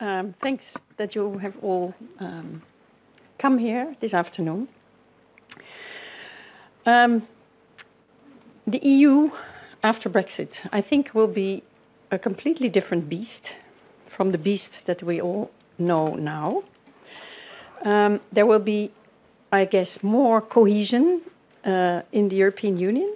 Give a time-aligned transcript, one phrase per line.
[0.00, 2.62] Um, thanks that you have all um,
[3.36, 4.68] come here this afternoon.
[6.86, 7.26] Um,
[8.64, 9.30] the EU
[9.82, 11.64] after Brexit, I think, will be
[12.12, 13.56] a completely different beast
[14.06, 16.62] from the beast that we all know now.
[17.84, 18.92] Um, there will be,
[19.50, 21.22] I guess, more cohesion
[21.64, 23.14] uh, in the European Union,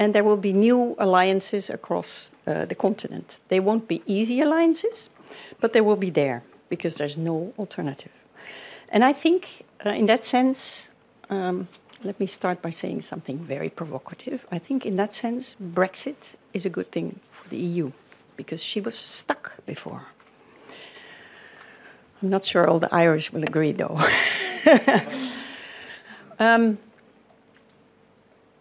[0.00, 3.38] and there will be new alliances across uh, the continent.
[3.48, 5.10] They won't be easy alliances,
[5.60, 8.12] but they will be there because there's no alternative.
[8.88, 10.90] And I think, uh, in that sense,
[11.30, 11.68] um,
[12.02, 14.46] let me start by saying something very provocative.
[14.52, 17.92] I think, in that sense, Brexit is a good thing for the EU
[18.36, 20.06] because she was stuck before.
[22.22, 23.98] I'm not sure all the Irish will agree, though.
[26.38, 26.78] um,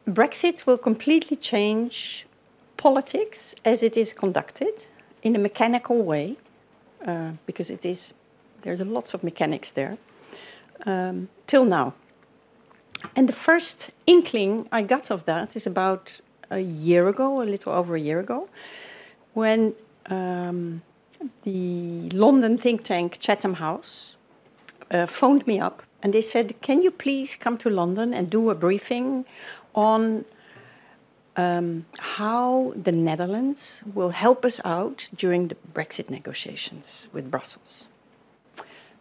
[0.07, 2.25] Brexit will completely change
[2.77, 4.85] politics as it is conducted
[5.21, 6.37] in a mechanical way,
[7.05, 8.13] uh, because it is
[8.61, 9.97] there's a lots of mechanics there
[10.85, 11.93] um, till now.
[13.15, 17.73] And the first inkling I got of that is about a year ago, a little
[17.73, 18.47] over a year ago,
[19.33, 19.73] when
[20.05, 20.81] um,
[21.43, 24.15] the London think tank Chatham House
[24.91, 28.49] uh, phoned me up and they said, Can you please come to London and do
[28.49, 29.25] a briefing
[29.75, 30.25] on
[31.35, 37.85] um, how the Netherlands will help us out during the Brexit negotiations with Brussels?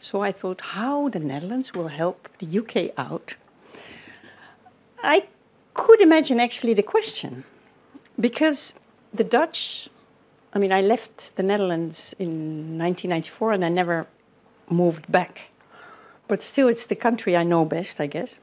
[0.00, 3.36] So I thought, how the Netherlands will help the UK out?
[5.02, 5.26] I
[5.74, 7.44] could imagine actually the question
[8.18, 8.74] because
[9.14, 9.88] the Dutch
[10.54, 14.06] I mean, I left the Netherlands in 1994 and I never
[14.68, 15.50] moved back.
[16.28, 18.38] But still, it's the country I know best, I guess,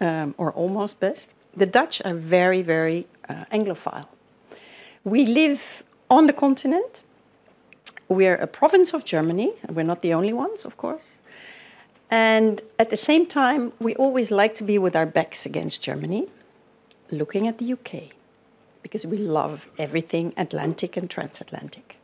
[0.00, 1.34] um, or almost best.
[1.54, 4.04] The Dutch are very, very uh, Anglophile.
[5.04, 7.02] We live on the continent.
[8.08, 9.52] We're a province of Germany.
[9.68, 11.18] We're not the only ones, of course.
[12.10, 16.28] And at the same time, we always like to be with our backs against Germany,
[17.10, 18.12] looking at the UK
[18.82, 21.96] because we love everything Atlantic and transatlantic.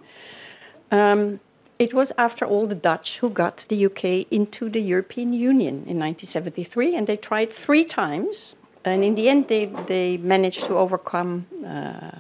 [0.91, 1.41] Um,
[1.79, 5.99] it was, after all, the Dutch who got the UK into the European Union in
[5.99, 8.55] 1973, and they tried three times.
[8.85, 12.11] And in the end, they, they managed to overcome uh,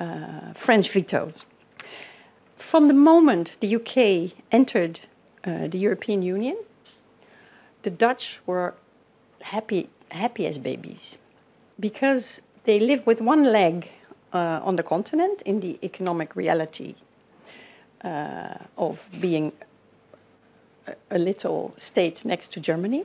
[0.00, 1.44] uh, French vetoes.
[2.56, 5.00] From the moment the UK entered
[5.44, 6.56] uh, the European Union,
[7.82, 8.74] the Dutch were
[9.42, 11.18] happy, happy as babies
[11.80, 13.88] because they live with one leg
[14.32, 16.94] uh, on the continent in the economic reality
[18.04, 19.52] uh, of being
[21.10, 23.04] a, little state next to Germany.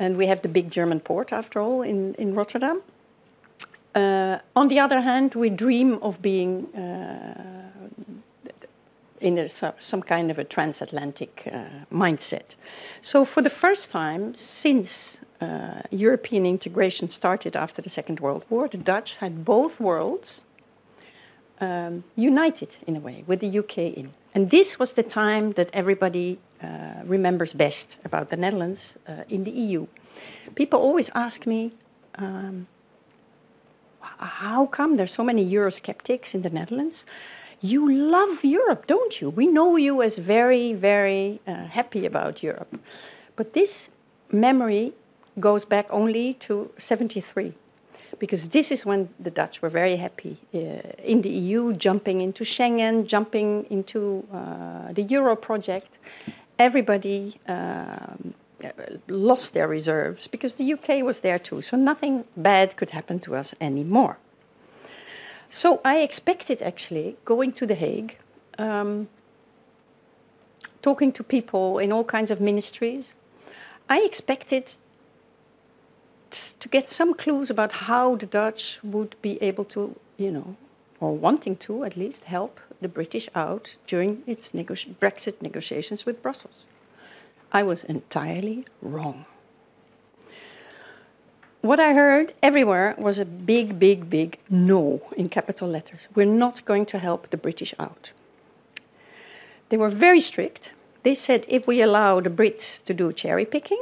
[0.00, 2.80] And we have the big German port, after all, in, in Rotterdam.
[3.94, 7.70] Uh, on the other hand, we dream of being uh,
[9.20, 12.54] in a, some kind of a transatlantic uh, mindset.
[13.02, 18.68] So, for the first time since uh, European integration started after the Second World War,
[18.68, 20.42] the Dutch had both worlds
[21.60, 24.12] um, united in a way, with the UK in.
[24.34, 26.38] And this was the time that everybody
[27.04, 29.86] remembers best about the Netherlands uh, in the EU.
[30.54, 31.72] People always ask me,
[32.16, 32.66] um,
[34.00, 37.06] how come there's so many Eurosceptics in the Netherlands?
[37.60, 39.30] You love Europe, don't you?
[39.30, 42.80] We know you as very, very uh, happy about Europe.
[43.36, 43.90] But this
[44.32, 44.92] memory
[45.38, 47.54] goes back only to 73
[48.18, 50.58] because this is when the Dutch were very happy uh,
[51.02, 55.98] in the EU, jumping into Schengen, jumping into uh, the Euro project.
[56.60, 58.34] Everybody um,
[59.08, 63.34] lost their reserves because the UK was there too, so nothing bad could happen to
[63.34, 64.18] us anymore.
[65.48, 68.18] So I expected actually going to The Hague,
[68.58, 69.08] um,
[70.82, 73.14] talking to people in all kinds of ministries.
[73.88, 74.76] I expected
[76.30, 80.56] to get some clues about how the Dutch would be able to, you know,
[81.00, 86.64] or wanting to at least help the British out during its Brexit negotiations with Brussels.
[87.52, 89.24] I was entirely wrong.
[91.62, 96.08] What I heard everywhere was a big, big, big no in capital letters.
[96.14, 98.12] We're not going to help the British out.
[99.68, 100.72] They were very strict.
[101.02, 103.80] They said if we allow the Brits to do cherry picking,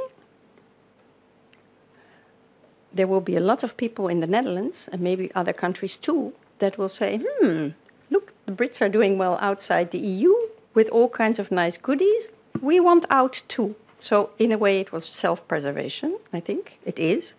[2.91, 6.33] there will be a lot of people in the Netherlands and maybe other countries too
[6.59, 7.69] that will say, hmm,
[8.09, 10.33] look, the Brits are doing well outside the EU
[10.73, 12.29] with all kinds of nice goodies.
[12.61, 13.75] We want out too.
[13.99, 16.79] So, in a way, it was self preservation, I think.
[16.85, 17.33] It is.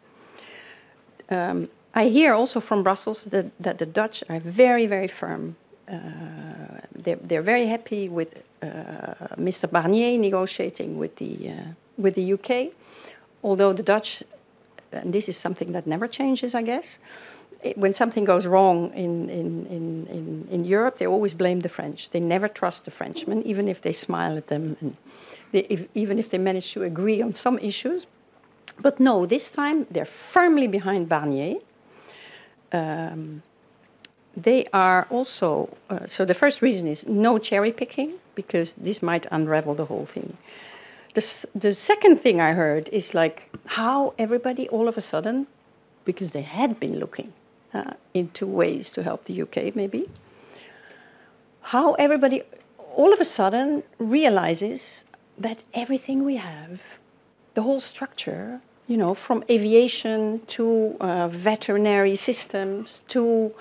[1.30, 5.56] Um, I hear also from Brussels that, that the Dutch are very, very firm.
[5.90, 5.96] Uh,
[6.94, 8.66] they're, they're very happy with uh,
[9.36, 9.68] Mr.
[9.68, 11.54] Barnier negotiating with the, uh,
[11.96, 12.72] with the UK,
[13.42, 14.22] although the Dutch,
[14.92, 16.98] and this is something that never changes, I guess,
[17.76, 22.10] when something goes wrong in, in, in, in, in Europe, they always blame the French.
[22.10, 24.96] They never trust the Frenchmen, even if they smile at them and
[25.52, 28.06] they, if, even if they manage to agree on some issues.
[28.80, 31.56] But no, this time they're firmly behind Barnier.
[32.72, 33.42] Um,
[34.36, 39.26] they are also, uh, so the first reason is no cherry picking, because this might
[39.30, 40.36] unravel the whole thing.
[41.14, 45.46] The, the second thing I heard is like how everybody all of a sudden,
[46.04, 47.32] because they had been looking
[47.72, 47.92] uh,
[48.32, 50.08] two ways to help the UK, maybe,
[51.62, 52.42] how everybody
[52.96, 55.04] all of a sudden realizes
[55.38, 56.82] that everything we have,
[57.54, 63.54] the whole structure, you know, from aviation to uh, veterinary systems to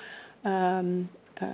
[0.43, 1.09] um,
[1.39, 1.45] uh,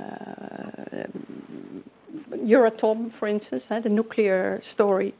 [2.31, 5.13] Euratom, for instance, uh, the nuclear story,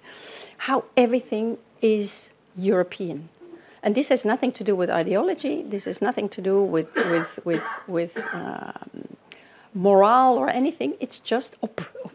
[0.58, 3.30] how everything is European.
[3.86, 5.62] And this has nothing to do with ideology.
[5.62, 9.16] This has nothing to do with with with with um,
[9.76, 10.96] morale or anything.
[11.00, 11.56] It's just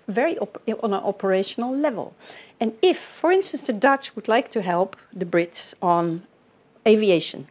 [0.08, 2.12] very on an operational level.
[2.58, 6.22] And if, for instance, the Dutch would like to help the Brits on
[6.84, 7.46] aviation,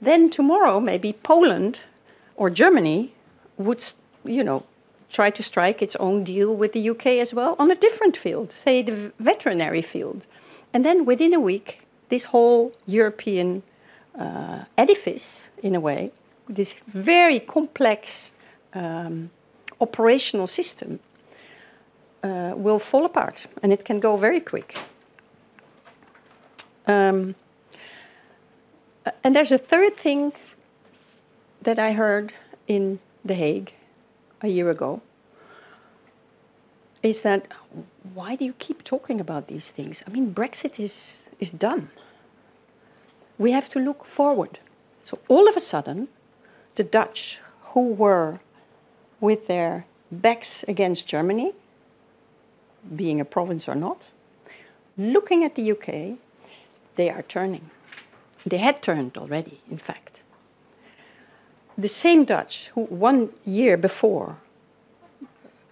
[0.00, 1.80] then tomorrow maybe Poland
[2.34, 3.12] or Germany
[3.58, 3.84] would,
[4.24, 4.64] you know,
[5.12, 8.52] try to strike its own deal with the UK as well on a different field,
[8.52, 10.26] say the veterinary field.
[10.72, 13.62] And then within a week, this whole European
[14.18, 16.10] uh, edifice, in a way,
[16.48, 18.32] this very complex
[18.74, 19.30] um,
[19.80, 21.00] operational system,
[22.22, 24.76] uh, will fall apart and it can go very quick.
[26.86, 27.34] Um,
[29.22, 30.32] and there's a third thing
[31.62, 32.32] that I heard
[32.66, 33.72] in The Hague
[34.40, 35.00] a year ago
[37.02, 37.46] is that
[38.14, 40.02] why do you keep talking about these things?
[40.06, 41.90] I mean, Brexit is, is done.
[43.38, 44.58] We have to look forward.
[45.04, 46.08] So, all of a sudden,
[46.74, 47.40] the Dutch,
[47.72, 48.40] who were
[49.20, 51.52] with their backs against Germany,
[52.94, 54.12] being a province or not,
[54.96, 56.18] looking at the UK,
[56.96, 57.70] they are turning.
[58.44, 60.22] They had turned already, in fact.
[61.76, 64.38] The same Dutch who one year before,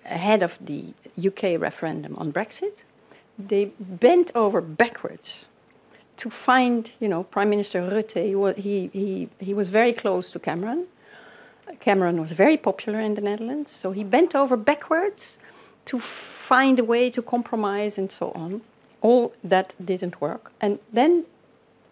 [0.05, 2.85] ahead of the UK referendum on Brexit,
[3.39, 5.47] they bent over backwards
[6.17, 8.57] to find, you know, Prime Minister Rutte.
[8.57, 10.87] He, he, he was very close to Cameron.
[11.81, 15.39] Cameron was very popular in the Netherlands, so he bent over backwards
[15.87, 18.63] to find a way to compromise and so on.
[19.03, 20.53] All that didn't work.
[20.61, 21.27] And then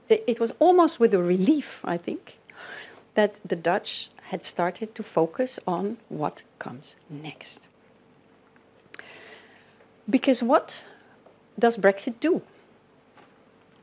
[0.09, 2.38] it was almost with a relief, I think,
[3.15, 7.61] that the Dutch had started to focus on what comes next.
[10.09, 10.85] Because what
[11.59, 12.43] does Brexit do?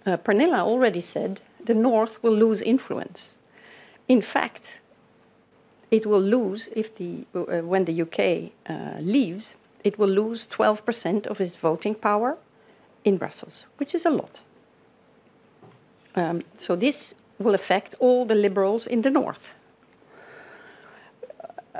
[0.05, 3.35] Uh, Pernilla already said the North will lose influence.
[4.07, 4.81] In fact,
[5.91, 11.27] it will lose if the uh, when the UK uh, leaves, it will lose 12%
[11.27, 12.37] of its voting power
[13.03, 14.41] in Brussels, which is a lot.
[16.15, 19.53] Um, so this will affect all the liberals in the north.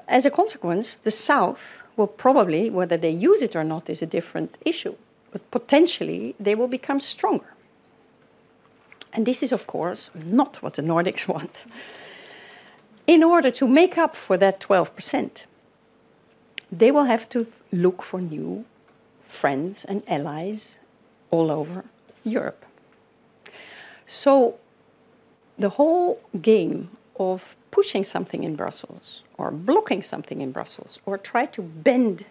[0.07, 4.06] As a consequence, the south will probably, whether they use it or not is a
[4.06, 4.95] different issue,
[5.31, 7.54] but potentially they will become stronger.
[9.13, 11.65] And this is, of course, not what the Nordics want.
[13.07, 15.45] In order to make up for that 12%,
[16.71, 18.65] they will have to look for new
[19.27, 20.77] friends and allies
[21.30, 21.83] all over
[22.23, 22.65] Europe.
[24.06, 24.57] So
[25.57, 26.89] the whole game
[27.19, 32.25] of pushing something in Brussels or blocking something in Brussels or try to bend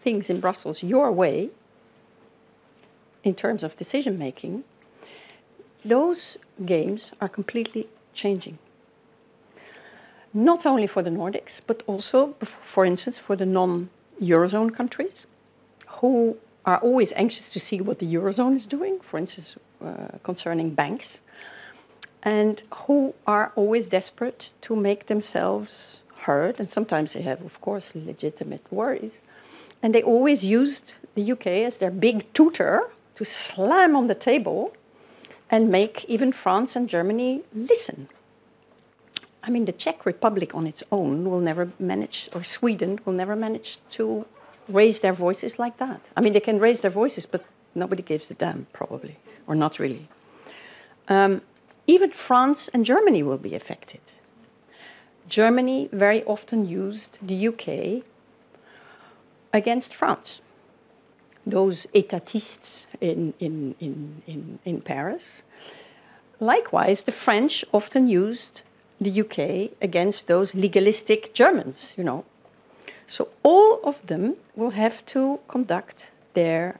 [0.00, 1.50] things in Brussels your way
[3.24, 4.64] in terms of decision making,
[5.88, 8.58] those games are completely changing.
[10.34, 13.90] Not only for the Nordics, but also, for instance, for the non
[14.20, 15.26] Eurozone countries
[16.00, 19.00] who are always anxious to see what the Eurozone is doing.
[19.00, 21.20] For instance, uh, concerning banks,
[22.22, 26.58] and who are always desperate to make themselves heard.
[26.58, 29.20] And sometimes they have, of course, legitimate worries.
[29.82, 34.72] And they always used the UK as their big tutor to slam on the table
[35.50, 38.08] and make even France and Germany listen.
[39.42, 43.34] I mean, the Czech Republic on its own will never manage, or Sweden will never
[43.34, 44.26] manage to
[44.68, 46.00] raise their voices like that.
[46.16, 49.16] I mean, they can raise their voices, but nobody gives a damn, probably
[49.48, 50.06] or not really.
[51.08, 51.40] Um,
[51.88, 54.00] even France and Germany will be affected.
[55.28, 58.04] Germany very often used the UK
[59.52, 60.42] against France.
[61.46, 65.42] Those étatistes in, in, in, in, in Paris.
[66.40, 68.62] Likewise, the French often used
[69.00, 72.24] the UK against those legalistic Germans, you know.
[73.06, 76.78] So all of them will have to conduct their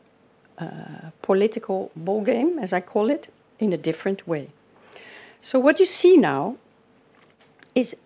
[0.59, 4.51] uh, political ball game, as I call it, in a different way.
[5.41, 6.57] So what you see now
[7.75, 7.97] is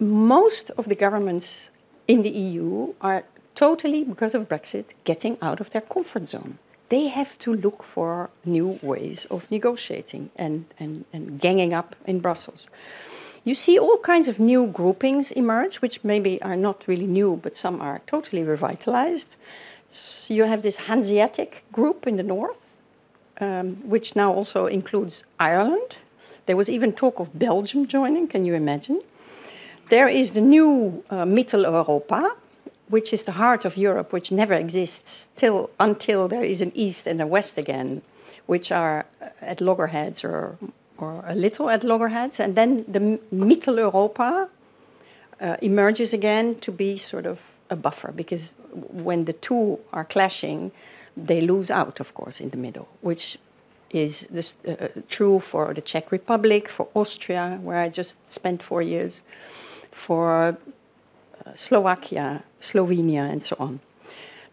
[0.00, 1.70] most of the governments
[2.08, 6.58] in the EU are totally, because of Brexit, getting out of their comfort zone.
[6.88, 12.20] They have to look for new ways of negotiating and, and, and ganging up in
[12.20, 12.68] Brussels.
[13.44, 17.56] You see all kinds of new groupings emerge, which maybe are not really new, but
[17.56, 19.36] some are totally revitalized.
[19.90, 22.56] So you have this Hanseatic group in the north,
[23.40, 25.96] um, which now also includes Ireland.
[26.46, 29.00] There was even talk of Belgium joining, can you imagine?
[29.88, 32.36] There is the new uh, Mitteleuropa,
[32.92, 37.06] which is the heart of Europe, which never exists till, until there is an East
[37.06, 38.02] and a West again,
[38.44, 40.58] which are uh, at loggerheads or,
[40.98, 42.38] or a little at loggerheads.
[42.38, 44.48] And then the Mitteleuropa
[45.40, 47.38] uh, emerges again to be sort of
[47.70, 48.52] a buffer, because
[49.06, 50.70] when the two are clashing,
[51.16, 53.38] they lose out, of course, in the middle, which
[53.88, 58.82] is this, uh, true for the Czech Republic, for Austria, where I just spent four
[58.82, 59.22] years
[59.90, 60.52] for uh,
[61.54, 63.80] Slovakia, Slovenia, and so on.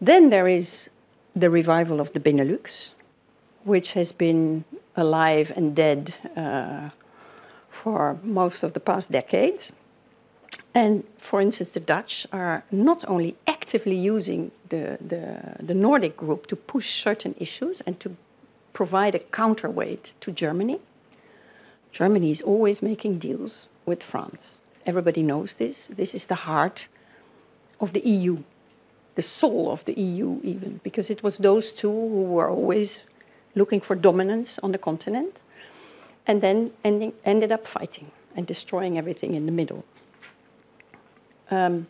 [0.01, 0.89] Then there is
[1.36, 2.94] the revival of the Benelux,
[3.63, 4.63] which has been
[4.96, 6.89] alive and dead uh,
[7.70, 9.72] for most of the past decades.
[10.74, 16.48] And for instance, the Dutch are not only actively using the, the, the, Nordic group
[16.48, 18.15] to push certain issues and to
[18.74, 20.79] provide a counterweight to Germany.
[21.91, 24.58] Germany is always making deals with France.
[24.89, 25.88] Everybody knows this.
[26.01, 26.88] This is the heart
[27.79, 28.39] of the EU,
[29.13, 33.03] the soul of the EU, even, because it was those two who were always
[33.53, 35.41] looking for dominance on the continent
[36.25, 39.86] and then ending, ended up fighting and destroying everything in the middle.
[41.51, 41.86] Um,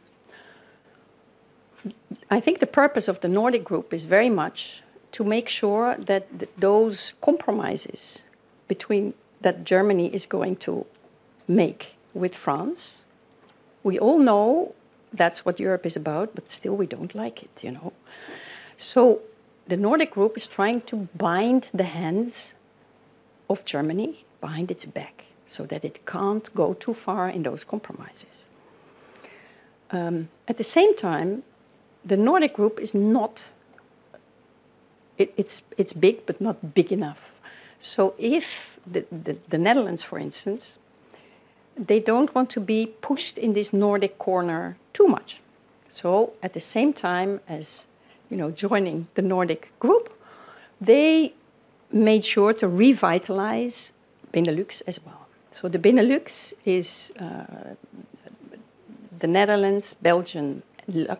[2.29, 6.23] I think the purpose of the Nordic group is very much to make sure that
[6.37, 8.23] th- those compromises
[8.67, 10.85] between that Germany is going to
[11.47, 13.01] make with France.
[13.83, 14.75] We all know
[15.13, 17.93] that's what Europe is about, but still we don't like it, you know.
[18.77, 19.21] So
[19.67, 22.53] the Nordic group is trying to bind the hands
[23.49, 28.45] of Germany behind its back so that it can't go too far in those compromises.
[29.91, 31.43] Um, at the same time,
[32.05, 33.45] the Nordic group is not,
[35.17, 37.33] it, it's, it's big, but not big enough.
[37.79, 40.77] So if the, the, the Netherlands, for instance,
[41.87, 45.39] they don't want to be pushed in this Nordic corner too much.
[45.87, 47.87] So at the same time as
[48.29, 50.09] you know joining the Nordic group,
[50.81, 51.33] they
[51.91, 53.91] made sure to revitalize
[54.33, 55.27] Benelux as well.
[55.51, 57.75] So the Benelux is uh,
[59.19, 60.63] the Netherlands, Belgium,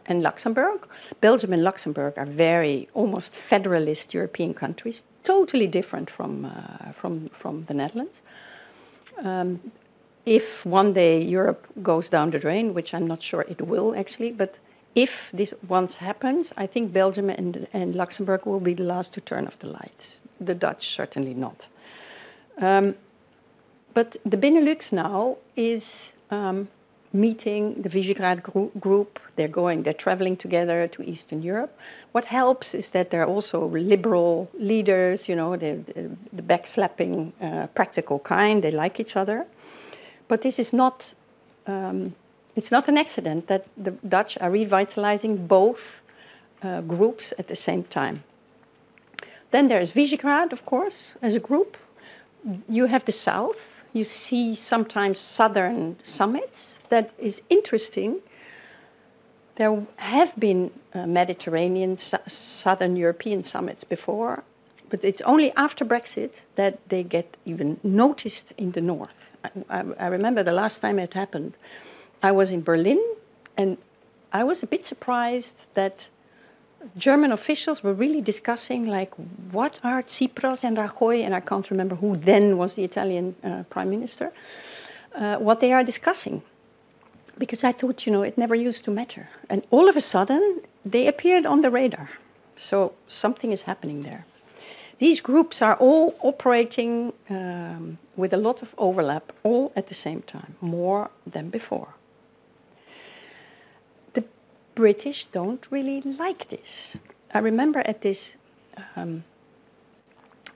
[0.06, 0.88] and Luxembourg.
[1.22, 7.66] Belgium and Luxembourg are very almost federalist European countries, totally different from uh, from from
[7.66, 8.22] the Netherlands.
[9.24, 9.60] Um,
[10.26, 14.32] if one day Europe goes down the drain, which I'm not sure it will actually,
[14.32, 14.60] but
[14.96, 19.22] if this once happens, I think Belgium and, and Luxembourg will be the last to
[19.22, 20.22] turn off the lights.
[20.42, 21.68] The Dutch certainly not.
[22.58, 22.96] Um,
[23.94, 26.68] but the Benelux now is um,
[27.14, 28.44] meeting the Visegrad
[28.80, 29.20] group.
[29.36, 31.78] They're going, they're traveling together to Eastern Europe.
[32.12, 35.80] What helps is that they're also liberal leaders, you know, the,
[36.34, 38.62] the backslapping, uh, practical kind.
[38.62, 39.46] They like each other.
[40.30, 41.14] But this is not,
[41.68, 42.16] um,
[42.56, 46.02] it's not an accident that the Dutch are revitalizing both
[46.64, 48.24] uh, groups at the same time.
[49.52, 51.76] Then there's Visegrad, of course, as a group.
[52.70, 53.84] You have the South.
[53.92, 56.82] You see sometimes southern summits.
[56.90, 58.22] That is interesting.
[59.56, 64.44] There have been uh, Mediterranean, southern European summits before,
[64.90, 69.19] but it's only after Brexit that they get even noticed in the north.
[69.70, 71.56] I, I, remember the last time it happened,
[72.22, 73.02] I was in Berlin,
[73.58, 73.78] and
[74.34, 76.10] I was a bit surprised that
[76.98, 79.14] German officials were really discussing, like,
[79.52, 83.64] what are Tsipras and Rajoy, and I can't remember who then was the Italian uh,
[83.70, 84.32] prime minister,
[85.16, 86.42] uh, what they are discussing.
[87.38, 89.30] Because I thought, you know, it never used to matter.
[89.50, 92.10] And all of a sudden, they appeared on the radar.
[92.58, 94.26] So something is happening there.
[95.00, 100.22] These groups are all operating um, with a lot of overlap, all at the same
[100.22, 101.96] time, more than before.
[104.14, 104.26] The
[104.76, 106.98] British don't really like this.
[107.34, 108.36] I remember at this
[108.96, 109.24] um,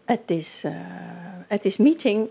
[0.09, 2.29] at this uh, at this meeting,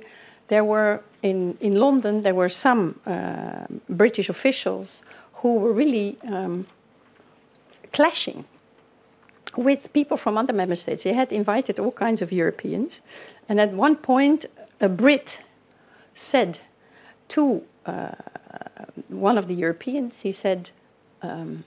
[0.48, 5.00] there were in in London there were some uh, British officials
[5.40, 6.66] who were really um,
[7.92, 8.44] clashing
[9.56, 11.02] with people from other member states.
[11.02, 13.00] They had invited all kinds of Europeans,
[13.48, 14.46] and at one point,
[14.80, 15.40] a Brit
[16.14, 16.58] said
[17.28, 18.12] to uh,
[19.08, 20.70] one of the Europeans, he said,
[21.22, 21.64] um,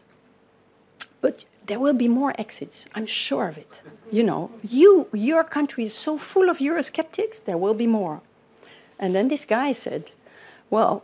[1.22, 2.86] "But there will be more exits.
[2.96, 3.80] I'm sure of it.
[4.12, 7.44] You know, you, your country is so full of Eurosceptics.
[7.44, 8.22] There will be more."
[9.00, 10.12] And then this guy said,
[10.70, 11.04] "Well,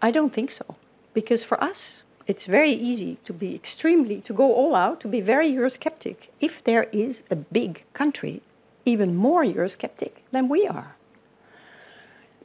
[0.00, 0.76] I don't think so,
[1.14, 5.20] because for us, it's very easy to be extremely, to go all out, to be
[5.20, 8.40] very Eurosceptic if there is a big country
[8.86, 10.96] even more Eurosceptic than we are.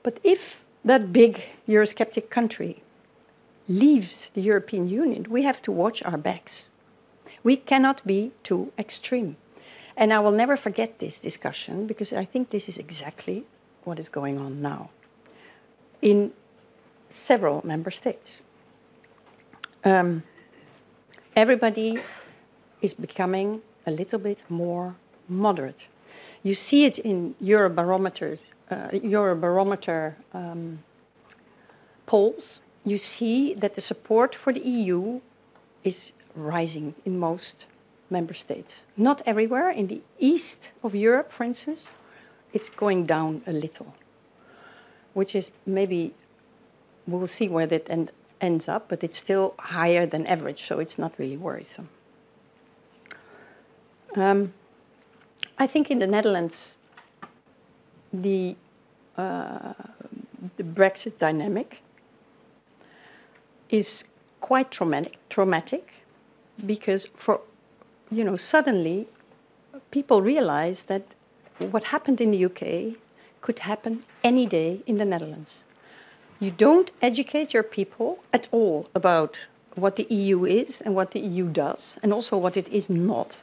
[0.04, 0.42] But if
[0.84, 1.34] that big
[1.70, 2.84] Eurosceptic country
[3.70, 6.68] leaves the European Union, we have to watch our backs.
[7.42, 9.38] We cannot be too extreme.
[9.96, 13.46] And I will never forget this discussion because I think this is exactly
[13.86, 14.90] what is going on now
[16.02, 16.34] in
[17.10, 18.42] several member states
[19.84, 20.24] um,
[21.36, 22.00] everybody
[22.82, 24.96] is becoming a little bit more
[25.28, 25.88] moderate.
[26.44, 30.80] You see it in Eurobarometers, uh, Eurobarometer um,
[32.06, 32.62] polls.
[32.86, 35.22] You see that the support for the EU
[35.84, 37.66] is rising in most
[38.10, 38.82] member states.
[38.96, 39.70] Not everywhere.
[39.70, 41.92] In the east of Europe, for instance,
[42.54, 43.94] it's going down a little,
[45.14, 46.14] which is maybe
[47.06, 50.98] we'll see where that end, ends up, but it's still higher than average, so it's
[50.98, 51.90] not really worrisome.
[54.16, 54.54] Um,
[55.58, 56.78] I think in the Netherlands,
[58.14, 58.56] the,
[59.18, 59.74] uh,
[60.58, 61.82] the Brexit dynamic
[63.70, 64.04] is
[64.42, 65.94] quite traumatic, traumatic
[66.66, 67.42] because for
[68.10, 69.08] you know suddenly
[69.92, 71.04] people realize that
[71.72, 72.96] what happened in the UK
[73.42, 75.64] could happen any day in the Netherlands
[76.40, 79.40] you don't educate your people at all about
[79.76, 83.42] what the EU is and what the EU does, and also what it is not.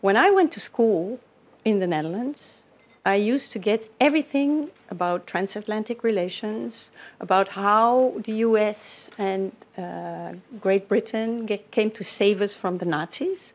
[0.00, 1.20] When I went to school
[1.64, 2.62] in the Netherlands,
[3.06, 10.88] I used to get everything about transatlantic relations, about how the US and uh, Great
[10.88, 13.52] Britain get, came to save us from the Nazis.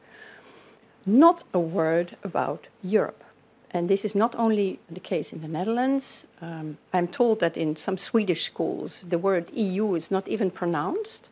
[1.06, 3.24] Not a word about Europe.
[3.72, 6.26] And this is not only the case in the Netherlands.
[6.42, 11.30] Um, I'm told that in some Swedish schools, the word EU is not even pronounced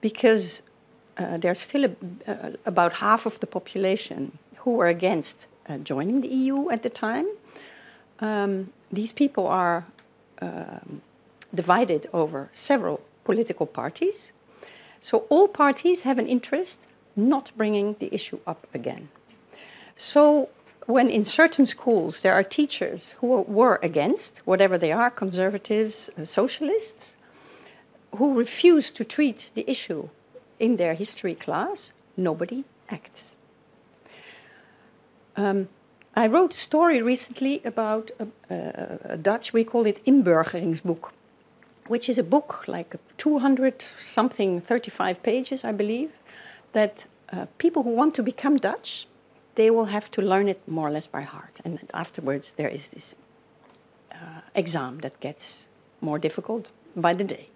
[0.00, 0.62] because
[1.18, 1.90] uh, there's still a,
[2.30, 6.90] uh, about half of the population who were against uh, joining the EU at the
[6.90, 7.26] time.
[8.20, 9.84] Um, these people are
[10.40, 11.02] um,
[11.54, 14.32] divided over several political parties.
[15.00, 19.08] So all parties have an interest not bringing the issue up again.
[19.96, 20.48] So
[20.86, 26.24] when in certain schools there are teachers who were against, whatever they are, conservatives, uh,
[26.24, 27.16] socialists,
[28.16, 30.08] who refuse to treat the issue
[30.58, 33.32] in their history class, nobody acts.
[35.36, 35.68] Um,
[36.14, 41.10] I wrote a story recently about a, a, a, Dutch, we call it inburgeringsboek,
[41.88, 46.12] which is a book like 200 something, 35 pages, I believe,
[46.72, 49.08] that uh, people who want to become Dutch
[49.54, 51.60] they will have to learn it more or less by heart.
[51.64, 53.14] And afterwards, there is this
[54.12, 54.16] uh,
[54.54, 55.66] exam that gets
[56.00, 57.48] more difficult by the day.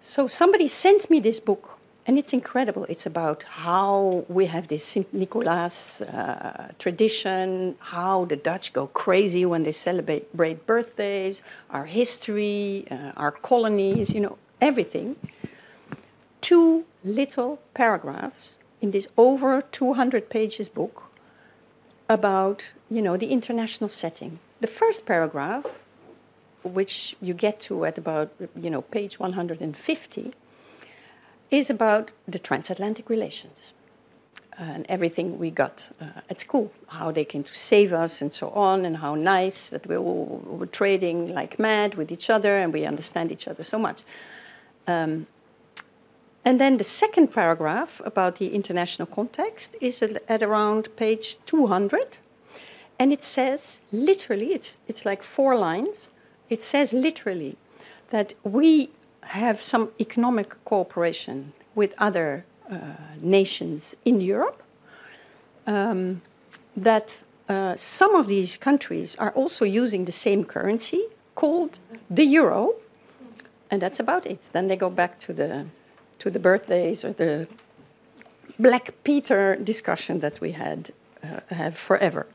[0.00, 2.84] So somebody sent me this book, and it's incredible.
[2.88, 5.12] It's about how we have this St.
[5.12, 13.12] Nicholas uh, tradition, how the Dutch go crazy when they celebrate birthdays, our history, uh,
[13.16, 15.16] our colonies, you know, everything.
[16.40, 21.04] Two little paragraphs in this over 200 pages book
[22.08, 24.38] about you know the international setting.
[24.60, 25.66] The first paragraph,
[26.62, 30.32] which you get to at about you know page 150,
[31.50, 33.72] is about the transatlantic relations
[34.58, 38.50] and everything we got uh, at school, how they came to save us and so
[38.50, 42.72] on, and how nice that we all were trading like mad with each other and
[42.72, 44.02] we understand each other so much.
[44.88, 45.28] Um,
[46.48, 52.16] and then the second paragraph about the international context is at around page 200.
[52.98, 56.08] And it says literally, it's, it's like four lines,
[56.48, 57.58] it says literally
[58.08, 58.88] that we
[59.24, 62.76] have some economic cooperation with other uh,
[63.20, 64.62] nations in Europe,
[65.66, 66.22] um,
[66.74, 72.76] that uh, some of these countries are also using the same currency called the euro,
[73.70, 74.40] and that's about it.
[74.52, 75.66] Then they go back to the
[76.18, 77.46] to the birthdays or the
[78.58, 80.90] Black Peter discussion that we had
[81.22, 82.26] uh, have forever.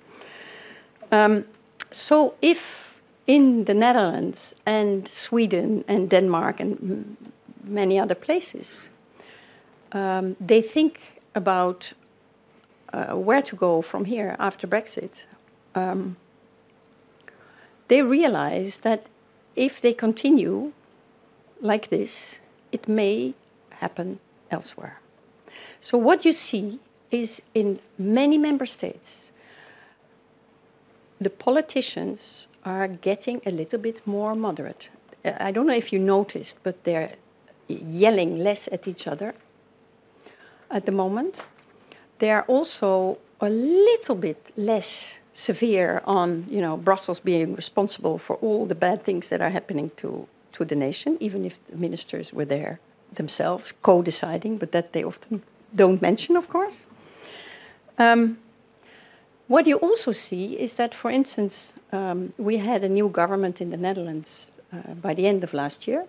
[1.12, 1.46] Um,
[1.92, 7.18] so if in the Netherlands and Sweden and Denmark and
[7.64, 8.90] many other places,
[9.92, 11.00] um, they think
[11.36, 11.94] about
[12.94, 15.26] uh, where to go from here after Brexit.
[15.76, 16.16] Um,
[17.88, 19.08] they realize that
[19.56, 20.72] if they continue
[21.62, 22.40] like this,
[22.72, 23.34] it may
[23.86, 24.20] happen
[24.50, 24.96] elsewhere.
[25.82, 26.80] So, what you see
[27.12, 29.32] is in many member states,
[31.26, 34.90] the politicians are getting a little bit more moderate.
[35.50, 37.12] I don't know if you noticed, but they're
[37.68, 39.34] yelling less at each other
[40.70, 41.44] at the moment.
[42.20, 48.36] They are also a little bit less severe on you know Brussels being responsible for
[48.46, 52.32] all the bad things that are happening to to the nation, even if the ministers
[52.34, 52.80] were there
[53.16, 55.42] themselves co-deciding, but that they often
[55.76, 56.86] don't mention, of course.
[57.98, 58.38] Um,
[59.48, 63.70] what you also see is that, for instance, um, we had a new government in
[63.70, 66.06] the Netherlands uh, by the end of last year.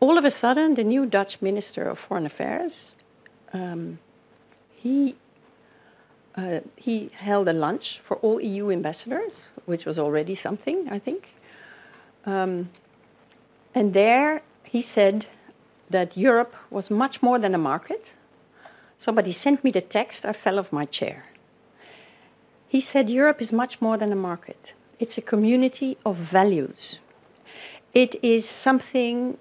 [0.00, 2.96] All of a sudden, the new Dutch Minister of Foreign Affairs,
[3.52, 3.98] um,
[4.74, 5.16] he
[6.34, 11.34] uh, he held a lunch for all EU ambassadors, which was already something, I think.
[12.24, 12.70] Um,
[13.74, 15.26] and there he said
[15.92, 18.12] that Europe was much more than a market.
[18.98, 21.26] Somebody sent me the text, I fell off my chair.
[22.68, 26.98] He said Europe is much more than a market, it's a community of values.
[27.94, 29.36] It is something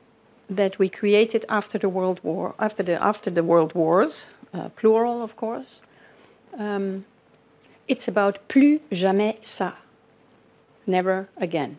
[0.50, 5.24] that we created after the World War, after the, after the World Wars, uh, plural,
[5.24, 5.82] of course
[6.58, 7.06] um,
[7.88, 9.76] it's about plus jamais ça,
[10.86, 11.78] never again.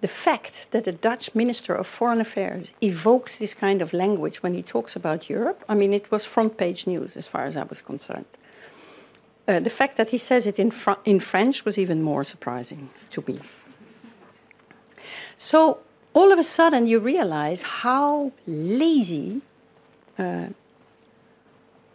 [0.00, 4.54] The fact that the Dutch Minister of Foreign Affairs evokes this kind of language when
[4.54, 7.64] he talks about Europe, I mean, it was front page news as far as I
[7.64, 8.26] was concerned.
[9.48, 12.90] Uh, the fact that he says it in, fr- in French was even more surprising
[13.10, 13.40] to me.
[15.36, 15.78] So,
[16.14, 19.40] all of a sudden, you realize how lazy
[20.18, 20.48] uh,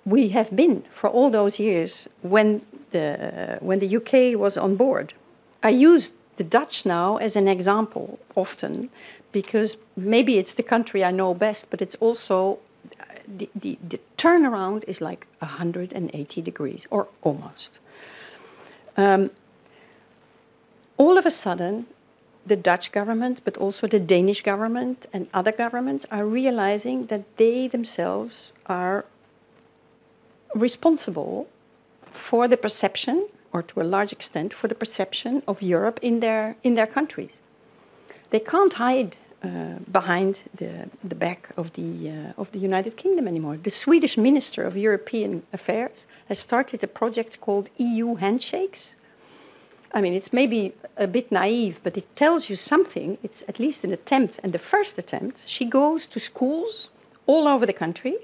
[0.05, 5.13] we have been for all those years when the, when the UK was on board.
[5.61, 8.89] I use the Dutch now as an example often
[9.32, 12.60] because maybe it's the country I know best, but it's also
[13.28, 17.80] the, the, the turnaround is like 180 degrees or almost.
[18.98, 19.32] Um,
[20.98, 21.88] all of a sudden,
[22.46, 27.67] the Dutch government, but also the Danish government and other governments are realizing that they
[27.67, 29.06] themselves are
[30.54, 31.48] responsible
[32.12, 36.55] for the perception, or to a large extent, for the perception of Europe in their,
[36.63, 37.31] in their countries.
[38.31, 43.27] They can't hide uh, behind the, the back of the, uh, of the United Kingdom
[43.27, 43.57] anymore.
[43.57, 48.95] The Swedish Minister of European Affairs has started a project called EU Handshakes.
[49.93, 53.17] I mean, it's maybe a bit naive, but it tells you something.
[53.21, 54.39] It's at least an attempt.
[54.41, 56.89] And the first attempt, she goes to schools
[57.27, 58.15] all over the country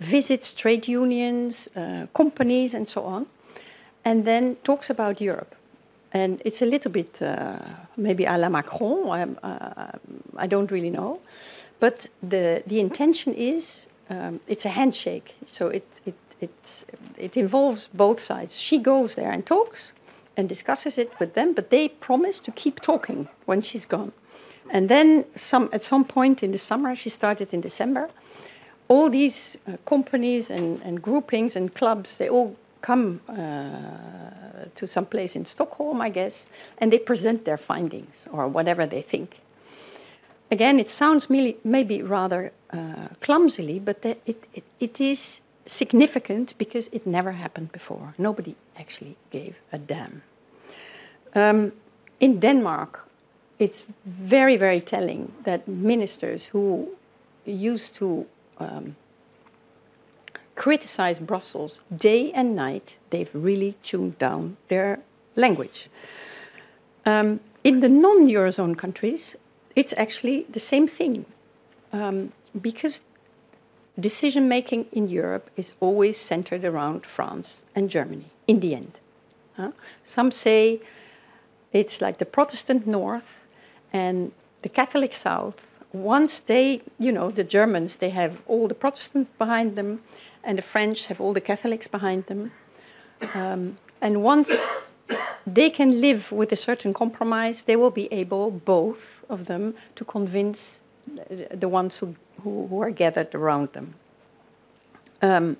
[0.00, 3.26] visits trade unions, uh, companies, and so on,
[4.04, 5.54] and then talks about Europe.
[6.12, 7.58] And it's a little bit uh,
[7.96, 9.92] maybe a la Macron, I, uh,
[10.36, 11.20] I don't really know.
[11.80, 16.84] But the, the intention is um, it's a handshake, so it, it, it,
[17.16, 18.58] it involves both sides.
[18.58, 19.92] She goes there and talks
[20.36, 24.12] and discusses it with them, but they promise to keep talking when she's gone.
[24.70, 28.08] And then some, at some point in the summer, she started in December,
[28.88, 35.06] all these uh, companies and, and, groupings and clubs, they all come uh, to some
[35.06, 39.40] place in Stockholm, I guess, and they present their findings or whatever they think.
[40.50, 41.30] Again, it sounds
[41.64, 48.14] maybe rather uh, clumsily, but it, it, it is significant because it never happened before.
[48.18, 50.22] Nobody actually gave a damn.
[51.34, 51.72] Um,
[52.20, 53.08] in Denmark,
[53.58, 56.88] it's very, very telling that ministers who
[57.46, 58.26] used to
[58.58, 58.96] um,
[60.54, 65.00] criticize Brussels day and night, they've really tuned down their
[65.36, 65.88] language.
[67.06, 69.36] Um, in the non Eurozone countries,
[69.74, 71.26] it's actually the same thing.
[71.92, 73.02] Um, because
[73.98, 78.92] decision making in Europe is always centered around France and Germany in the end.
[79.56, 79.70] Uh,
[80.02, 80.80] some say
[81.72, 83.38] it's like the Protestant North
[83.92, 89.30] and the Catholic South once they, you know, the Germans, they have all the Protestants
[89.38, 90.02] behind them,
[90.44, 92.52] and the French have all the Catholics behind them.
[93.34, 94.66] Um, and once
[95.46, 100.04] they can live with a certain compromise, they will be able, both of them, to
[100.04, 100.80] convince
[101.50, 103.94] the ones who, who, who are gathered around them.
[105.22, 105.56] Um,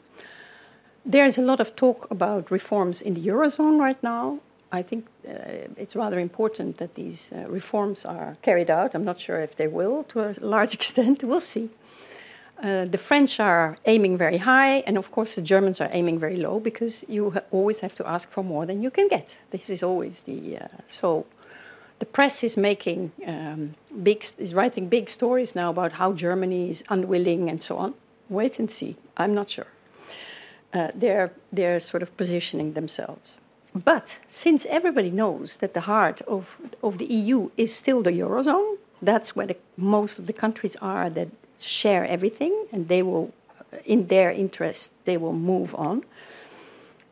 [1.05, 4.40] there's a lot of talk about reforms in the Eurozone right now.
[4.73, 8.94] I think uh, it's rather important that these uh, reforms are carried out.
[8.94, 11.23] I'm not sure if they will to a large extent.
[11.23, 11.70] We'll see.
[12.62, 16.37] Uh, the French are aiming very high, and of course the Germans are aiming very
[16.37, 19.40] low because you ha always have to ask for more than you can get.
[19.51, 21.27] This is always the uh, so.
[22.01, 26.83] The press is making um, big is writing big stories now about how Germany is
[26.88, 27.95] unwilling and so on.
[28.29, 28.97] Wait and see.
[29.17, 29.71] I'm not sure.
[30.73, 33.38] Uh, they're they're sort of positioning themselves.
[33.75, 38.77] But since everybody knows that the heart of, of the EU is still the Eurozone,
[39.03, 41.29] that's where the, most of the countries are that
[41.61, 43.33] share everything, and they will,
[43.85, 46.05] in their interest, they will move on.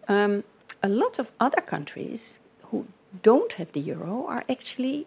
[0.08, 0.44] Um,
[0.82, 2.86] a lot of other countries who
[3.22, 5.06] don't have the euro are actually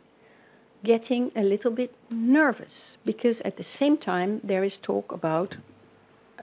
[0.84, 5.58] getting a little bit nervous because at the same time there is talk about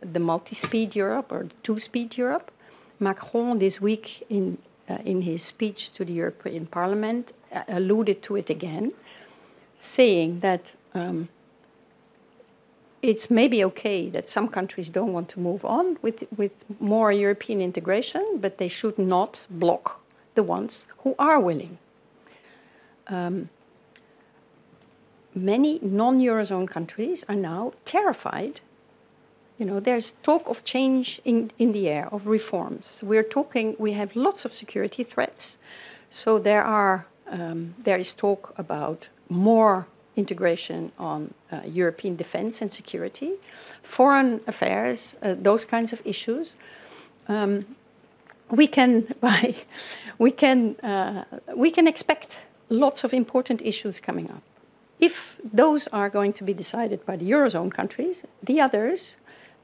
[0.02, 2.50] the multi-speed Europe or two-speed Europe.
[2.98, 8.36] Macron this week in uh, in his speech to the European Parliament, uh, alluded to
[8.36, 8.92] it again,
[9.76, 11.28] saying that um,
[13.02, 17.60] it's maybe okay that some countries don't want to move on with, with more European
[17.60, 20.00] integration, but they should not block
[20.34, 21.78] the ones who are willing.
[23.08, 23.50] Um,
[25.34, 28.60] many non Eurozone countries are now terrified
[29.62, 32.98] you know, there's talk of change in, in the air, of reforms.
[33.00, 35.56] We're talking, we have lots of security threats.
[36.10, 39.86] So there are, um, there is talk about more
[40.16, 43.32] integration on uh, European defense and security,
[43.82, 46.54] foreign affairs, uh, those kinds of issues.
[47.28, 47.76] Um,
[48.50, 49.54] we can, by,
[50.18, 51.24] we can, uh,
[51.56, 54.42] we can expect lots of important issues coming up.
[54.98, 59.16] If those are going to be decided by the Eurozone countries, the others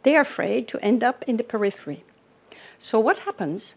[0.03, 2.05] they're afraid to end up in the periphery.
[2.79, 3.75] So, what happens?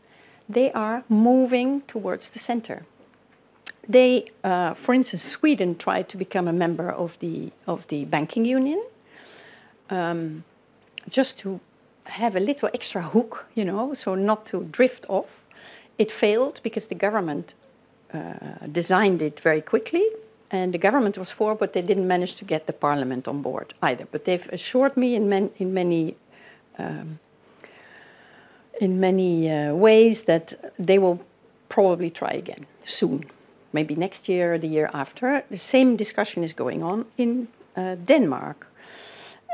[0.47, 2.85] They are moving towards the center.
[3.87, 8.45] They, uh, for instance, Sweden tried to become a member of the, of the banking
[8.45, 8.83] union
[9.89, 10.43] um,
[11.09, 11.59] just to
[12.05, 15.41] have a little extra hook, you know, so not to drift off.
[15.97, 17.53] It failed because the government
[18.13, 18.33] uh,
[18.71, 20.05] designed it very quickly
[20.51, 23.73] and the government was for, but they didn't manage to get the parliament on board
[23.81, 24.05] either.
[24.11, 26.15] But they've assured me in, in many
[26.77, 27.19] um,
[28.81, 31.19] in many uh, ways that they will
[31.69, 33.25] probably try again soon,
[33.73, 35.43] maybe next year or the year after.
[35.49, 38.67] The same discussion is going on in uh, Denmark,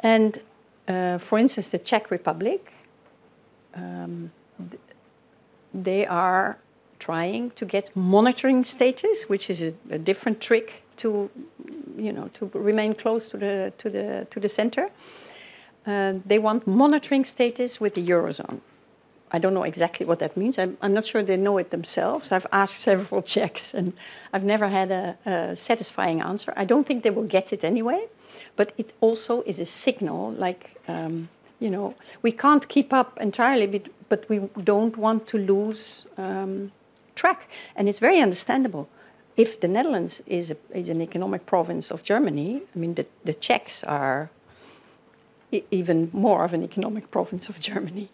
[0.03, 0.41] and
[0.87, 2.73] uh, for instance, the Czech Republic.
[3.75, 4.31] Um,
[5.73, 6.57] they are
[6.99, 11.29] trying to get monitoring status, which is a, a different trick to,
[11.97, 14.89] you know, to remain close to the, to the, to the center.
[15.85, 18.59] Uh, they want monitoring status with the Eurozone.
[19.31, 20.57] I don't know exactly what that means.
[20.57, 22.31] I'm, I'm, not sure they know it themselves.
[22.31, 23.93] I've asked several Czechs and
[24.33, 26.53] I've never had a, a, satisfying answer.
[26.55, 28.07] I don't think they will get it anyway,
[28.55, 33.83] but it also is a signal like, um, you know, we can't keep up entirely,
[34.09, 36.71] but we don't want to lose um,
[37.15, 37.49] track.
[37.75, 38.87] And it's very understandable
[39.37, 43.35] if the Netherlands is, a, is an economic province of Germany, I mean, the, the
[43.35, 44.31] Czechs are
[45.51, 48.09] even more of an economic province of Germany.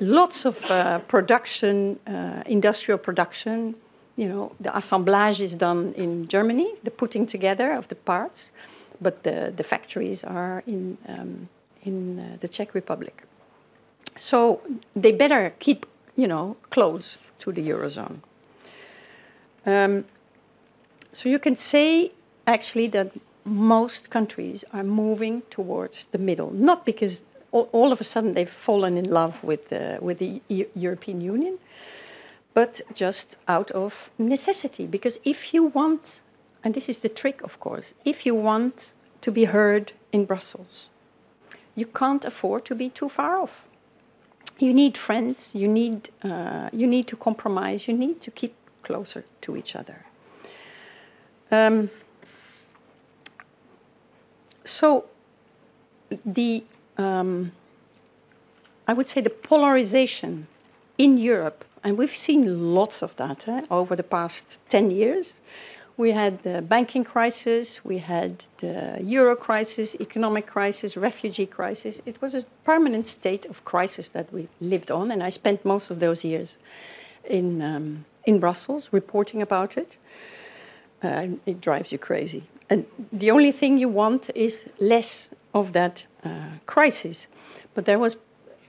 [0.00, 3.74] Lots of uh, production, uh, industrial production.
[4.16, 8.50] You know, the assemblage is done in Germany, the putting together of the parts,
[9.00, 11.48] but the, the factories are in, um,
[11.82, 13.24] in uh, the Czech Republic.
[14.16, 14.60] So
[14.94, 18.20] they better keep, you know, close to the Eurozone.
[19.66, 20.04] Um,
[21.12, 22.12] so you can say
[22.46, 23.12] actually that
[23.44, 28.48] most countries are moving towards the middle, not because all, all of a sudden they've
[28.48, 31.58] fallen in love with the, with the e European Union,
[32.54, 34.86] but just out of necessity.
[34.86, 36.22] Because if you want,
[36.62, 40.88] and this is the trick, of course, if you want to be heard in Brussels,
[41.74, 43.64] you can't afford to be too far off.
[44.58, 49.24] You need friends, you need, uh, you need to compromise, you need to keep closer
[49.40, 50.04] to each other.
[51.50, 51.90] Um,
[54.64, 55.06] so
[56.24, 56.64] the
[56.96, 57.52] um,
[58.86, 60.46] I would say the polarization
[60.98, 65.32] in Europe, and we've seen lots of that eh, over the past 10 years.
[65.96, 72.00] We had the banking crisis, we had the euro crisis, economic crisis, refugee crisis.
[72.04, 75.90] It was a permanent state of crisis that we lived on, and I spent most
[75.90, 76.56] of those years
[77.24, 79.96] in, um, in Brussels reporting about it.
[81.02, 82.44] Uh, it drives you crazy.
[82.70, 86.30] And the only thing you want is less of that uh,
[86.66, 87.26] crisis.
[87.74, 88.16] But there was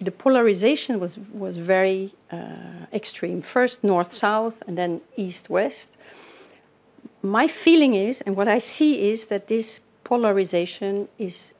[0.01, 3.41] the polarization was, was very uh, extreme.
[3.41, 5.97] First north south, and then east west.
[7.21, 11.53] My feeling is, and what I see is that this polarization is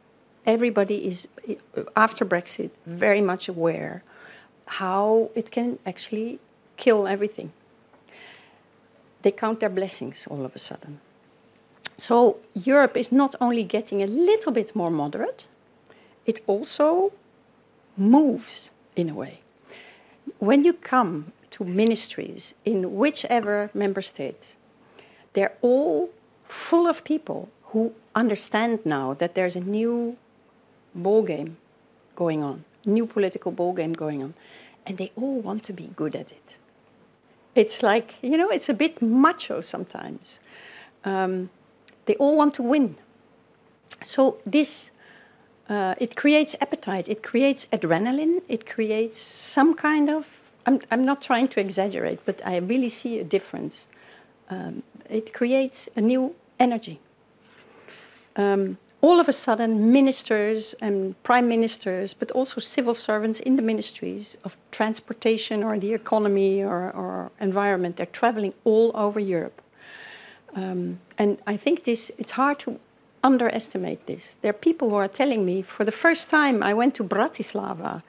[0.45, 1.27] everybody is,
[1.95, 4.03] after Brexit, very much aware
[4.67, 6.39] how it can actually
[6.77, 7.51] kill everything.
[9.21, 10.99] They count their blessings all of a sudden.
[11.97, 15.45] So Europe is not only getting a little bit more moderate,
[16.25, 17.13] it also
[17.97, 19.39] moves in a way.
[20.39, 24.55] When you come to ministries in whichever member state,
[25.33, 26.09] they're all
[26.47, 30.17] full of people who understand now that there's a new
[30.93, 31.57] ball game
[32.15, 34.33] going on, new political ball game going on,
[34.85, 36.57] and they all want to be good at it.
[37.53, 40.39] It's like, you know, it's a bit macho sometimes.
[41.03, 41.49] Um,
[42.05, 42.95] they all want to win.
[44.01, 44.91] So this,
[45.69, 51.21] uh, it creates appetite, it creates adrenaline, it creates some kind of, I'm, I'm not
[51.21, 53.87] trying to exaggerate, but I really see a difference.
[54.49, 56.99] Um, it creates a new energy.
[58.35, 63.61] Um, all of a sudden, ministers and prime ministers, but also civil servants in the
[63.61, 69.61] ministries of transportation or the economy or, or environment, they're traveling all over Europe.
[70.55, 72.79] Um, and I think this, it's hard to
[73.23, 74.37] underestimate this.
[74.41, 78.03] There are people who are telling me, for the first time, I went to Bratislava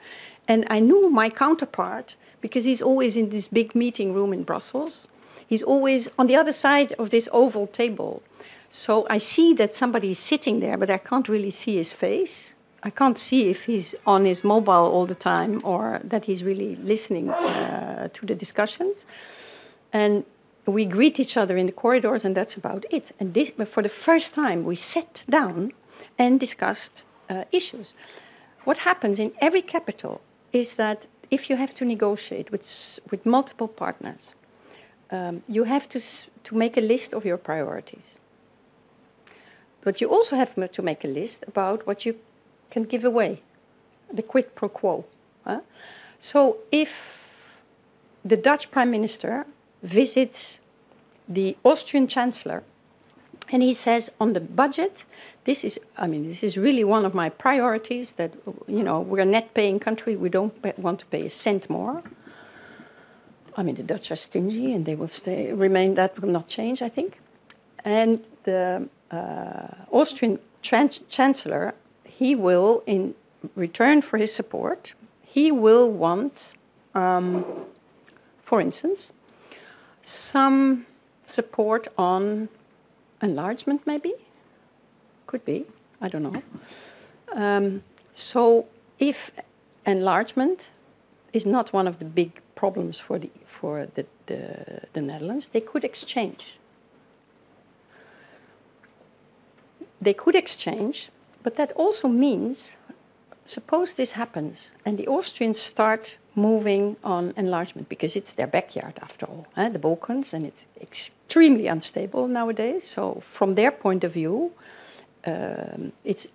[0.47, 5.07] and I knew my counterpart because he's always in this big meeting room in Brussels.
[5.45, 8.21] He's always on the other side of this oval table.
[8.69, 12.53] So I see that somebody is sitting there, but I can't really see his face.
[12.83, 16.75] I can't see if he's on his mobile all the time or that he's really
[16.75, 19.05] listening uh, to the discussions.
[19.91, 20.25] And
[20.71, 23.11] we greet each other in the corridors, and that's about it.
[23.19, 25.71] And this, for the first time, we sat down
[26.17, 27.93] and discussed uh, issues.
[28.63, 33.67] What happens in every capital is that if you have to negotiate with, with multiple
[33.67, 34.33] partners,
[35.11, 36.01] um, you have to,
[36.43, 38.17] to make a list of your priorities.
[39.81, 42.15] But you also have to make a list about what you
[42.71, 43.41] can give away,
[44.11, 45.05] the quid pro quo.
[45.45, 45.61] Huh?
[46.19, 47.37] So if
[48.25, 49.45] the Dutch Prime Minister
[49.81, 50.59] visits
[51.27, 52.63] the Austrian Chancellor
[53.49, 55.05] and he says on the budget,
[55.45, 58.33] this is, I mean, this is really one of my priorities that,
[58.67, 62.03] you know, we're a net paying country, we don't want to pay a cent more.
[63.55, 66.81] I mean, the Dutch are stingy and they will stay, remain, that will not change,
[66.81, 67.19] I think.
[67.85, 73.15] And the uh, Austrian chancellor, he will, in
[73.55, 76.55] return for his support, he will want,
[76.93, 77.45] um,
[78.43, 79.11] for instance,
[80.07, 80.85] some
[81.27, 82.49] support on
[83.21, 84.13] enlargement, maybe?
[85.25, 85.65] Could be,
[86.01, 86.41] I don't know.
[87.33, 88.67] Um, so,
[88.99, 89.31] if
[89.85, 90.71] enlargement
[91.33, 95.61] is not one of the big problems for the, for the, the, the Netherlands, they
[95.61, 96.57] could exchange
[99.99, 101.09] they could exchange,
[101.43, 102.75] but that also means
[103.47, 109.25] suppose this happens and the Austrians start moving on enlargement because it's their backyard after
[109.25, 112.87] all, eh, the Balkans, and it's extremely unstable nowadays.
[112.87, 114.51] So, from their point of view,
[115.25, 116.27] um, it's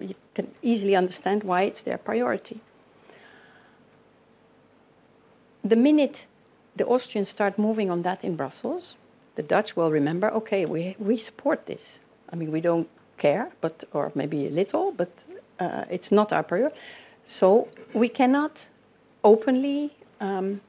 [0.00, 2.60] you can easily understand why it's their priority.
[5.64, 6.26] The minute
[6.76, 8.96] the Austrians start moving on that in Brussels,
[9.34, 11.98] the Dutch will remember okay, we, we support this.
[12.30, 15.24] I mean, we don't care, but or maybe a little, but
[15.62, 16.76] uh, it's not our priority.
[17.26, 18.68] So we cannot
[19.22, 20.60] openly um,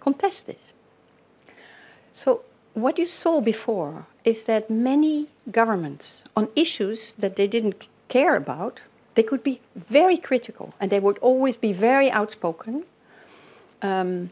[0.00, 0.72] contest this.
[2.12, 2.42] So
[2.74, 8.82] what you saw before is that many governments, on issues that they didn't care about,
[9.14, 12.84] they could be very critical and they would always be very outspoken.
[13.82, 14.30] Um,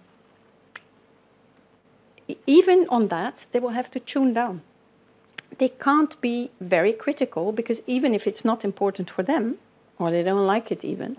[2.47, 4.63] even on that, they will have to tune down
[5.59, 9.57] they can't be very critical because even if it's not important for them,
[10.05, 11.17] or they don't like it even,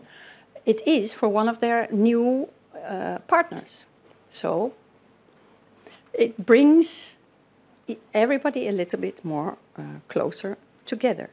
[0.65, 2.49] it is for one of their new
[2.87, 3.85] uh, partners.
[4.29, 4.73] So
[6.13, 7.15] it brings
[8.13, 11.29] everybody a little bit more uh, closer together.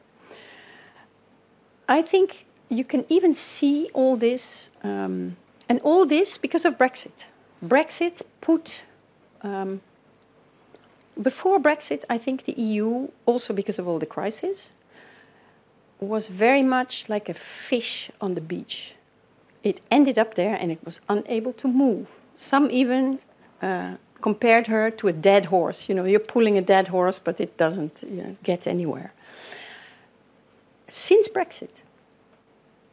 [1.87, 5.35] I think you can even see all this, um,
[5.69, 7.25] and all this because of Brexit.
[7.63, 8.83] Brexit put
[9.41, 9.81] um,
[11.21, 14.71] before Brexit, I think the EU, also because of all the crises,
[16.07, 18.93] was very much like a fish on the beach.
[19.63, 22.07] It ended up there and it was unable to move.
[22.37, 23.19] Some even
[23.61, 25.87] uh, compared her to a dead horse.
[25.89, 29.13] You know, you're pulling a dead horse, but it doesn't you know, get anywhere.
[30.87, 31.69] Since Brexit,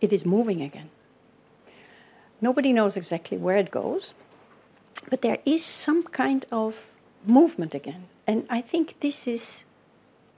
[0.01, 0.91] it is moving again.
[2.41, 4.15] Nobody knows exactly where it goes,
[5.11, 6.91] but there is some kind of
[7.27, 8.05] movement again.
[8.27, 9.65] And I think this is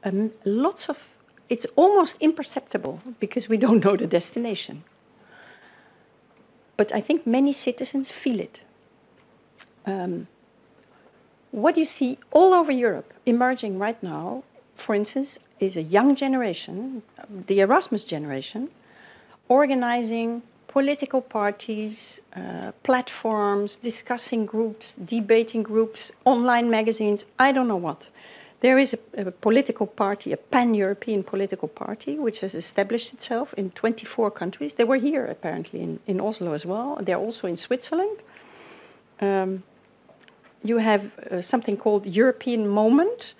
[0.05, 1.12] um, lots of,
[1.53, 4.85] it's almost imperceptible because we don't know the destination.
[6.79, 8.63] But I think many citizens feel it.
[9.85, 10.29] Um,
[11.51, 14.45] what you see all over Europe emerging right now,
[14.77, 17.03] for instance, is a young generation,
[17.51, 18.71] the Erasmus generation,
[19.49, 28.11] organizing political parties, uh, platforms, discussing groups, debating groups, online magazines, I don't know what.
[28.63, 33.53] There is a, a political party, a pan European political party, which has established itself
[33.55, 34.75] in 24 countries.
[34.75, 36.97] They were here, apparently, in, in Oslo as well.
[37.03, 38.23] They're also in Switzerland.
[39.21, 39.65] Um,
[40.63, 43.35] you have uh, something called European Moment.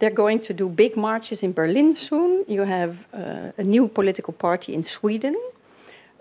[0.00, 2.44] They're going to do big marches in Berlin soon.
[2.48, 5.36] You have uh, a new political party in Sweden.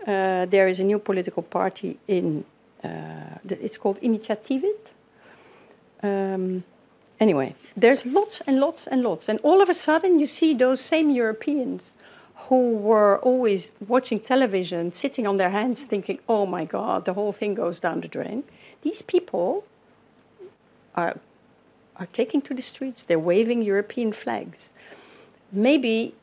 [0.05, 2.45] Uh, there is a new political party in,
[2.83, 4.91] uh, it's called Initiativet.
[6.03, 6.63] Um,
[7.19, 9.29] anyway, there's lots and lots and lots.
[9.29, 11.95] And all of a sudden, you see those same Europeans
[12.49, 17.31] who were always watching television, sitting on their hands, thinking, oh my God, the whole
[17.31, 18.43] thing goes down the drain.
[18.83, 19.65] These people
[20.93, 21.17] are,
[21.95, 24.73] are taking to the streets, they're waving European flags.
[25.51, 26.13] Maybe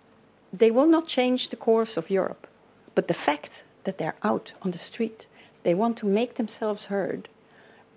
[0.53, 2.47] they will not change the course of Europe,
[2.95, 5.26] but the fact that they're out on the street,
[5.64, 7.28] they want to make themselves heard,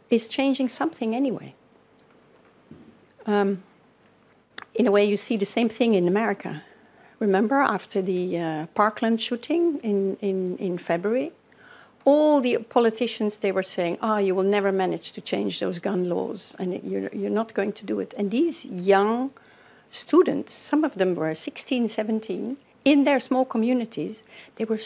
[0.09, 1.53] is changing something anyway.
[3.25, 3.63] Um,
[4.73, 6.63] in a way, you see the same thing in America.
[7.19, 11.31] Remember, after the uh, Parkland shooting in, in, in February,
[12.03, 15.79] all the politicians they were saying, "Ah, oh, you will never manage to change those
[15.79, 19.31] gun laws, and you're, you're not going to do it." And these young
[19.89, 24.23] students, some of them were 16, 17, in their small communities,
[24.57, 24.79] they were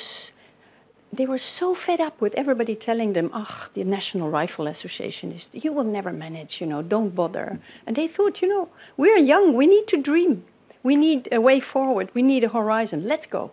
[1.12, 5.49] they were so fed up with everybody telling them, "Ah, the National Rifle Association is
[5.53, 9.53] you will never manage, you know, don't bother." And they thought, you know, we're young,
[9.53, 10.43] we need to dream,
[10.84, 13.07] we need a way forward, we need a horizon.
[13.07, 13.51] Let's go.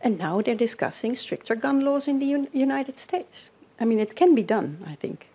[0.00, 3.50] And now they're discussing stricter gun laws in the Un- United States.
[3.80, 5.26] I mean, it can be done, I think.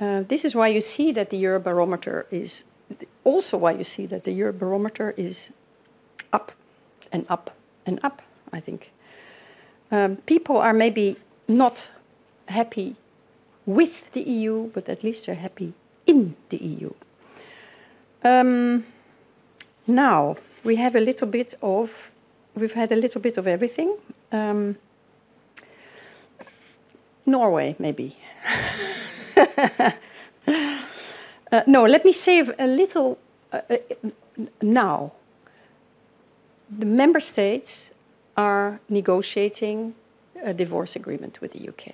[0.00, 2.64] Uh, this is why you see that the Eurobarometer is
[3.24, 5.50] also why you see that the Eurobarometer is
[6.32, 6.52] up
[7.12, 7.50] and up
[7.86, 8.92] and up, I think.
[9.90, 11.16] Um, people are maybe
[11.48, 11.88] not
[12.46, 12.96] happy
[13.66, 15.72] with the EU, but at least they're happy
[16.06, 16.92] in the EU.
[18.22, 18.86] Um,
[19.86, 22.10] now, we have a little bit of
[22.54, 23.96] we've had a little bit of everything.
[24.32, 24.76] Um,
[27.26, 28.16] Norway, maybe.
[29.36, 29.92] uh,
[31.66, 33.18] no, let me say a little
[33.52, 33.76] uh, uh,
[34.60, 35.12] now.
[36.78, 37.90] The member states
[38.40, 39.78] are negotiating
[40.50, 41.84] a divorce agreement with the UK.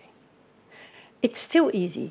[1.23, 2.09] It's still easy.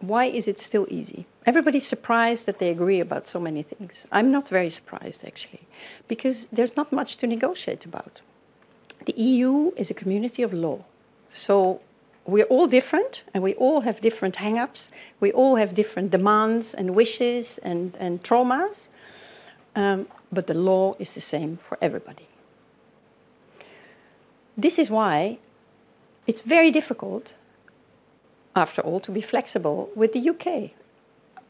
[0.00, 1.20] Why is it still easy?
[1.50, 3.92] Everybody's surprised that they agree about so many things.
[4.10, 5.64] I'm not very surprised, actually,
[6.08, 8.14] because there's not much to negotiate about.
[9.08, 10.78] The EU is a community of law.
[11.30, 11.80] So
[12.32, 14.90] we're all different and we all have different hang ups.
[15.20, 18.88] We all have different demands and wishes and, and traumas.
[19.76, 22.26] Um, but the law is the same for everybody.
[24.56, 25.38] This is why
[26.26, 27.34] it's very difficult,
[28.54, 30.72] after all, to be flexible with the UK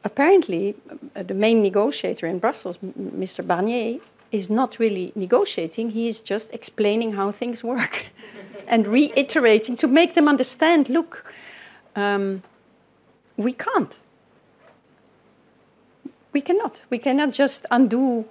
[0.06, 0.76] apparently,
[1.16, 2.78] uh, the main negotiator in Brussels,
[3.22, 3.44] Mr.
[3.44, 4.00] Barnier,
[4.30, 5.90] is not really negotiating.
[5.90, 8.06] He is just explaining how things work
[8.68, 11.32] and reiterating to make them understand look,
[11.96, 12.42] um,
[13.36, 13.98] we can't.
[16.32, 16.82] We cannot.
[16.90, 18.24] We cannot just undo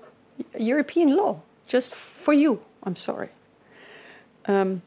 [0.57, 2.61] European law just for you.
[2.83, 3.29] I'm sorry.
[4.47, 4.81] Um,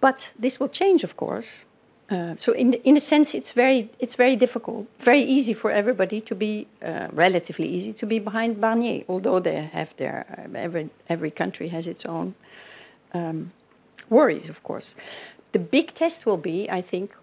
[0.00, 1.64] but this will change, of course,
[2.12, 6.20] uh, so in, in a sense, it's very, it's very difficult, very easy for everybody
[6.20, 11.30] to be, uh, relatively easy to be behind Barnier, although they have their, every, every
[11.30, 12.34] country has its own
[13.14, 13.52] um,
[14.10, 14.94] worries, of course.
[15.52, 17.16] The big test will be, I think,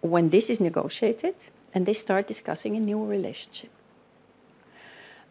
[0.00, 1.34] when this is negotiated
[1.74, 3.70] and they start discussing a new relationship.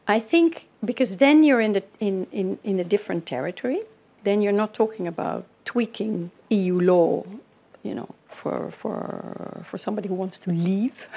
[0.08, 3.82] I think because then you're in, the, in, in, in a different territory,
[4.24, 7.24] then you're not talking about tweaking EU law,
[7.84, 11.08] you know, for, for, for somebody who wants to leave.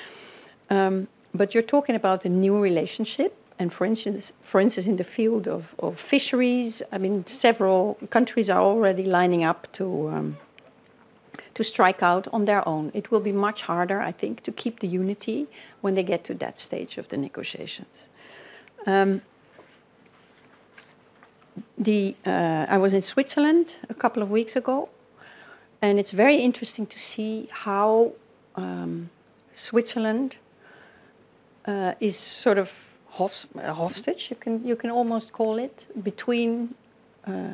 [0.70, 3.36] um, but you're talking about a new relationship.
[3.58, 8.50] And for instance, for instance, in the field of, of fisheries, I mean, several countries
[8.50, 10.36] are already lining up to, um,
[11.54, 12.90] to strike out on their own.
[12.94, 15.46] It will be much harder, I think, to keep the unity
[15.82, 18.08] when they get to that stage of the negotiations.
[18.86, 19.22] Um,
[21.84, 24.88] the, uh, I was in Switzerland a couple of weeks ago,
[25.82, 28.12] and it's very interesting to see how
[28.56, 29.10] um,
[29.52, 30.36] Switzerland
[31.66, 36.74] uh, is sort of hos- hostage, you can, you can almost call it, between
[37.26, 37.50] uh,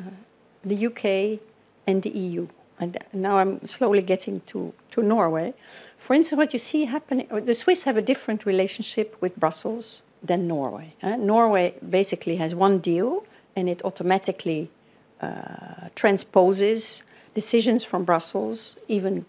[0.63, 1.39] the UK
[1.87, 2.47] and the EU.
[2.79, 5.53] And now I'm slowly getting to, to Norway.
[5.97, 10.01] For instance, what you see happening, uh, the Swiss have a different relationship with Brussels
[10.23, 10.95] than Norway.
[11.03, 13.23] Uh, Norway basically has one deal
[13.55, 14.69] and it automatically
[15.21, 19.25] uh, transposes decisions from Brussels, even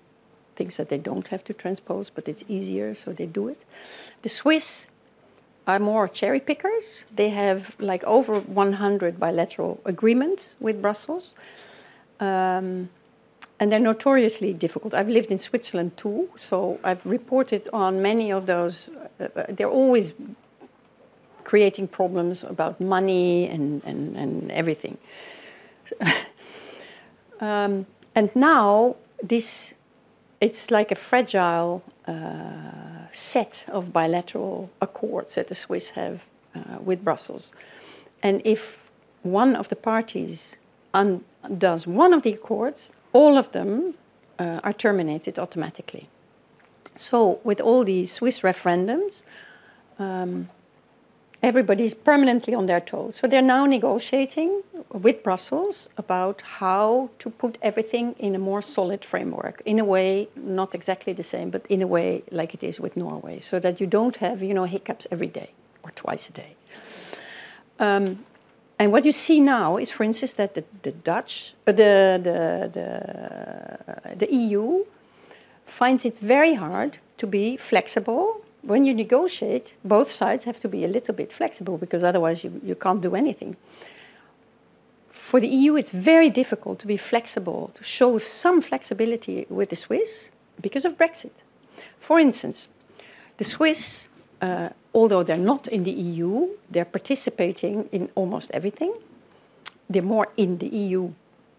[0.57, 3.65] things that they don't have to transpose, but it's easier, so they do it.
[4.23, 4.87] The Swiss
[5.67, 7.05] are more cherry pickers.
[7.15, 11.35] They have like over 100 bilateral agreements with Brussels.
[12.21, 12.91] Um,
[13.61, 14.93] and they're notoriously difficult.
[14.93, 18.89] I've lived in Switzerland too, so I've reported on many of those.
[19.21, 20.13] Uh, uh they're always
[21.45, 24.99] creating problems about money and, and, and everything.
[27.41, 29.75] um, and now this,
[30.41, 32.13] it's like a fragile uh,
[33.13, 36.23] set of bilateral accords that the Swiss have
[36.55, 37.53] uh, with Brussels.
[38.23, 38.83] And if
[39.23, 40.57] one of the parties
[40.95, 43.95] undoes one of the accords, all of them
[44.39, 46.09] uh, are terminated automatically.
[46.95, 49.23] So, with all the Swiss referendums,
[49.99, 50.51] um,
[51.43, 53.17] everybody's permanently on their toes.
[53.17, 54.63] So they're now negotiating
[54.93, 60.29] with Brussels about how to put everything in a more solid framework, in a way
[60.37, 63.81] not exactly the same, but in a way like it is with Norway, so that
[63.81, 65.51] you don't have you know hiccups every day
[65.83, 66.55] or twice a day.
[67.79, 68.25] Um,
[68.79, 72.71] and what you see now is, for instance, that the, the Dutch, uh, the, the,
[72.75, 74.85] the, the EU
[75.67, 80.85] finds it very hard to be flexible when you negotiate, both sides have to be
[80.85, 83.57] a little bit flexible because otherwise you, you can't do anything.
[85.11, 89.77] For the EU, it's very difficult to be flexible, to show some flexibility with the
[89.77, 91.33] Swiss because of Brexit.
[92.01, 92.69] For instance,
[93.39, 94.09] the Swiss,
[94.41, 98.95] uh, although they're not in the EU, they're participating in almost everything.
[99.89, 101.13] They're more in the EU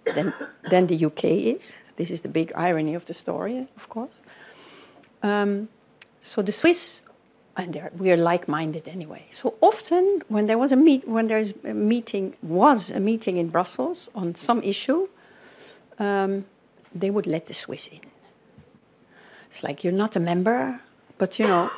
[0.05, 0.33] than,
[0.69, 1.77] than the UK is.
[1.95, 4.13] This is the big irony of the story, of course.
[5.21, 5.69] Um,
[6.23, 7.01] so the Swiss,
[7.57, 9.25] and we are like-minded anyway.
[9.31, 13.49] So often, when there was a meet, when there's a meeting, was a meeting in
[13.49, 15.09] Brussels on some issue,
[15.99, 16.45] um,
[16.95, 17.99] they would let the Swiss in.
[19.51, 20.79] It's like you're not a member,
[21.17, 21.69] but you know,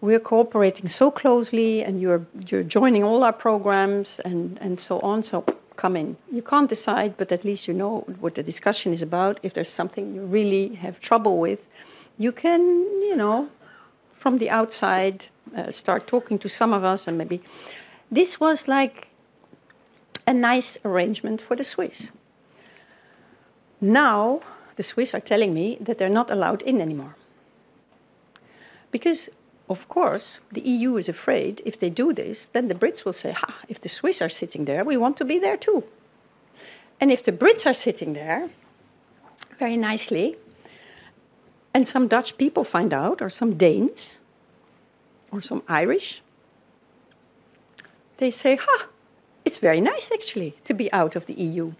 [0.00, 5.22] we're cooperating so closely, and you're you're joining all our programs and and so on.
[5.22, 5.44] So
[5.76, 6.16] come in.
[6.32, 9.38] You can't decide, but at least you know what the discussion is about.
[9.42, 11.68] If there's something you really have trouble with,
[12.18, 12.60] you can,
[13.02, 13.48] you know,
[14.26, 17.40] from the outside, uh, start talking to some of us, and maybe
[18.10, 19.08] this was like
[20.26, 22.10] a nice arrangement for the Swiss.
[23.80, 24.40] Now,
[24.74, 27.14] the Swiss are telling me that they're not allowed in anymore.
[28.90, 29.28] Because,
[29.68, 33.30] of course, the EU is afraid if they do this, then the Brits will say,
[33.30, 35.84] ha, if the Swiss are sitting there, we want to be there too.
[37.00, 38.50] And if the Brits are sitting there,
[39.60, 40.36] very nicely,
[41.76, 44.18] and some Dutch people find out, or some Danes,
[45.30, 46.22] or some Irish.
[48.16, 48.86] They say, ha,
[49.44, 51.72] it's very nice actually to be out of the EU.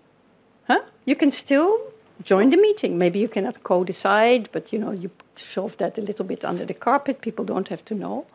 [0.67, 0.83] Huh?
[1.07, 1.79] You can still
[2.25, 2.99] join the meeting.
[2.99, 6.75] Maybe you cannot co-decide, but you know, you shove that a little bit under the
[6.75, 7.23] carpet.
[7.23, 8.27] People don't have to know.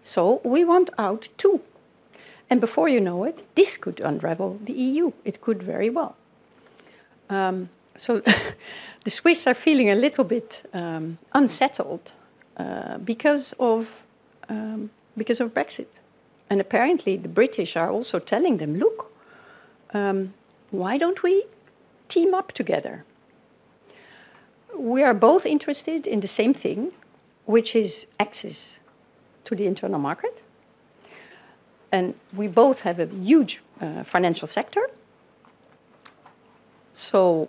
[0.00, 1.60] So we want out too.
[2.48, 5.10] And before you know it, this could unravel the EU.
[5.24, 6.14] It could very well.
[7.28, 8.20] Um, so
[9.04, 12.12] the Swiss are feeling a little bit um, unsettled
[12.56, 14.06] uh, because of
[14.48, 16.00] um, because of Brexit,
[16.50, 19.12] and apparently the British are also telling them, look,
[19.94, 20.34] um,
[20.70, 21.44] why don't we
[22.08, 23.04] team up together?
[24.76, 26.92] We are both interested in the same thing,
[27.46, 28.78] which is access
[29.44, 30.42] to the internal market,
[31.92, 34.90] and we both have a huge uh, financial sector.
[36.94, 37.48] So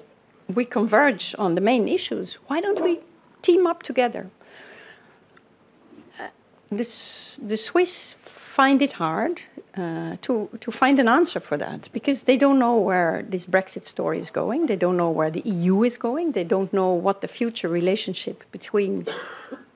[0.53, 2.35] we converge on the main issues.
[2.47, 2.99] Why don't we
[3.41, 4.29] team up together?
[6.19, 6.27] Uh,
[6.71, 9.41] this, the Swiss find it hard
[9.75, 13.85] uh, to, to find an answer for that because they don't know where this Brexit
[13.85, 14.67] story is going.
[14.67, 16.31] They don't know where the EU is going.
[16.31, 19.07] They don't know what the future relationship between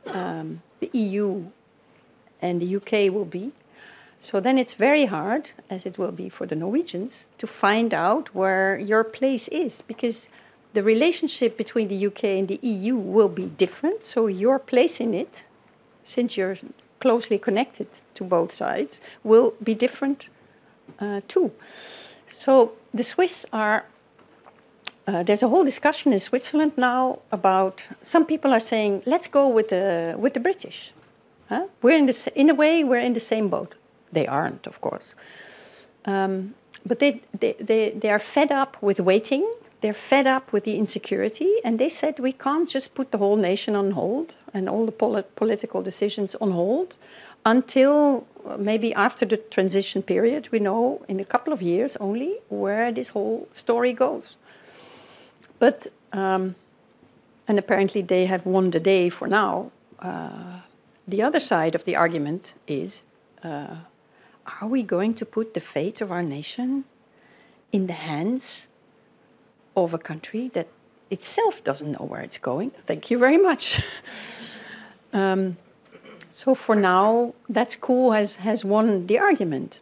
[0.05, 1.45] um, the EU
[2.41, 3.51] and the UK will be.
[4.19, 8.35] So then it's very hard, as it will be for the Norwegians, to find out
[8.35, 10.27] where your place is because
[10.73, 14.03] the relationship between the UK and the EU will be different.
[14.03, 15.43] So your place in it,
[16.03, 16.57] since you're
[16.99, 20.27] closely connected to both sides, will be different
[20.99, 21.51] uh, too.
[22.27, 23.85] So the Swiss are
[25.09, 29.47] uh, there's a whole discussion in Switzerland now about some people are saying, let's go
[29.47, 30.91] with the, with the British.
[31.47, 31.65] Huh?
[31.81, 33.73] We're in, the, in a way, we're in the same boat.
[34.11, 35.15] They aren't, of course.
[36.05, 36.53] Um,
[36.85, 39.51] but they, they, they, they are fed up with waiting.
[39.81, 41.55] They're fed up with the insecurity.
[41.63, 44.91] And they said, we can't just put the whole nation on hold and all the
[44.91, 46.97] polit- political decisions on hold
[47.45, 52.37] until uh, maybe after the transition period, we know in a couple of years only
[52.49, 54.37] where this whole story goes.
[55.57, 56.55] But, um,
[57.47, 59.71] and apparently they have won the day for now.
[59.99, 60.61] Uh,
[61.07, 63.03] the other side of the argument is
[63.43, 63.75] uh,
[64.61, 66.83] are we going to put the fate of our nation
[67.71, 68.67] in the hands
[69.83, 70.67] of a country that
[71.09, 72.71] itself doesn't know where it's going?
[72.85, 73.81] Thank you very much.
[75.13, 75.57] um,
[76.31, 79.81] so for now, that school has, has won the argument.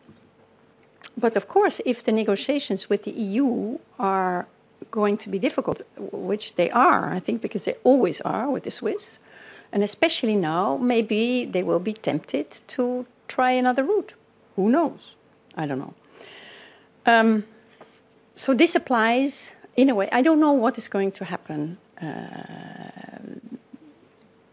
[1.17, 4.47] But of course, if the negotiations with the EU are
[4.91, 8.71] going to be difficult, which they are, I think, because they always are with the
[8.71, 9.19] Swiss,
[9.71, 14.13] and especially now, maybe they will be tempted to try another route.
[14.55, 15.15] Who knows?
[15.55, 15.93] I don't know.
[17.05, 17.45] Um,
[18.35, 20.09] so this applies in a way.
[20.11, 23.19] I don't know what is going to happen uh,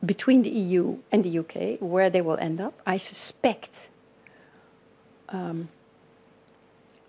[0.05, 2.75] between the EU and the UK, where they will end up.
[2.87, 3.89] I suspect
[5.31, 5.71] um,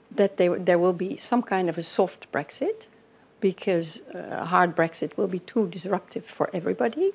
[0.10, 2.88] that they, there will be some kind of a soft Brexit
[3.42, 7.12] because a uh, hard Brexit will be too disruptive for everybody.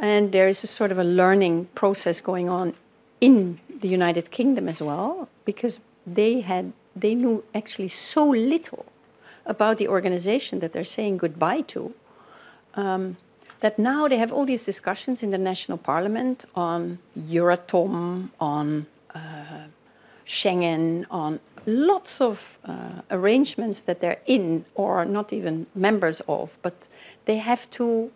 [0.00, 2.74] And there is a sort of a learning process going on
[3.20, 8.84] in the United Kingdom as well, because they had they knew actually so little
[9.48, 11.92] about the organization that they're saying goodbye to.
[12.74, 13.16] Um,
[13.60, 19.66] that now they have all these discussions in the national parliament on Euratom, on uh,
[20.24, 26.86] Schengen, on lots of uh, arrangements that they're in or not even members of, but
[27.24, 28.12] they have to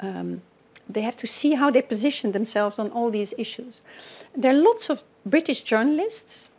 [0.00, 0.42] um,
[0.88, 3.80] they have to see how they position themselves on all these issues.
[4.34, 6.49] There are lots of British journalists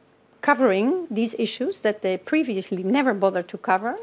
[0.42, 3.98] covering these issues that they previously never bothered to cover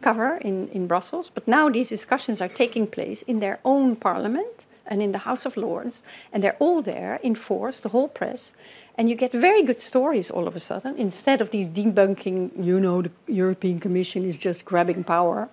[0.00, 4.66] cover in, in Brussels, but now these discussions are taking place in their own parliament
[4.86, 8.52] and in the House of Lords, and they're all there in force, the whole press,
[8.96, 12.78] and you get very good stories all of a sudden instead of these debunking, you
[12.78, 15.48] know, the European Commission is just grabbing power.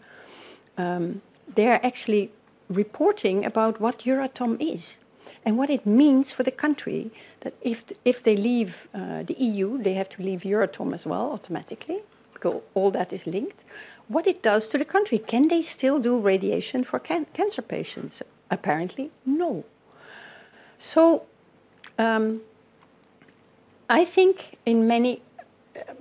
[0.78, 1.22] Um,
[1.56, 2.32] they're actually
[2.70, 5.00] reporting about what Euratom is
[5.46, 7.12] and what it means for the country.
[7.42, 11.32] That if, if they leave uh, the EU, they have to leave Euratom as well
[11.32, 12.00] automatically,
[12.34, 13.64] because all that is linked.
[14.08, 15.18] What it does to the country.
[15.18, 18.22] Can they still do radiation for can- cancer patients?
[18.50, 19.64] Apparently, no.
[20.78, 21.24] So,
[21.98, 22.42] um,
[23.90, 25.22] I think in many,
[25.76, 25.94] uh,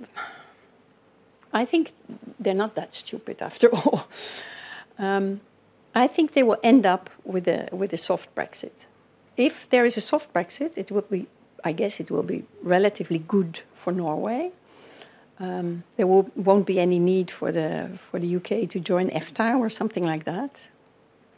[1.53, 1.91] I think
[2.39, 4.07] they're not that stupid after all.
[4.99, 5.41] Um,
[5.95, 8.85] I think they will end up with a with a soft Brexit.
[9.41, 11.25] If there is a soft Brexit, it will be,
[11.63, 14.51] I guess, it will be relatively good for Norway.
[15.39, 19.57] Um, there will, won't be any need for the for the UK to join EFTA
[19.57, 20.69] or something like that.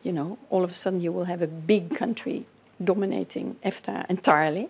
[0.04, 2.46] You know, all of a sudden you will have a big country
[2.84, 4.68] dominating EFTA entirely,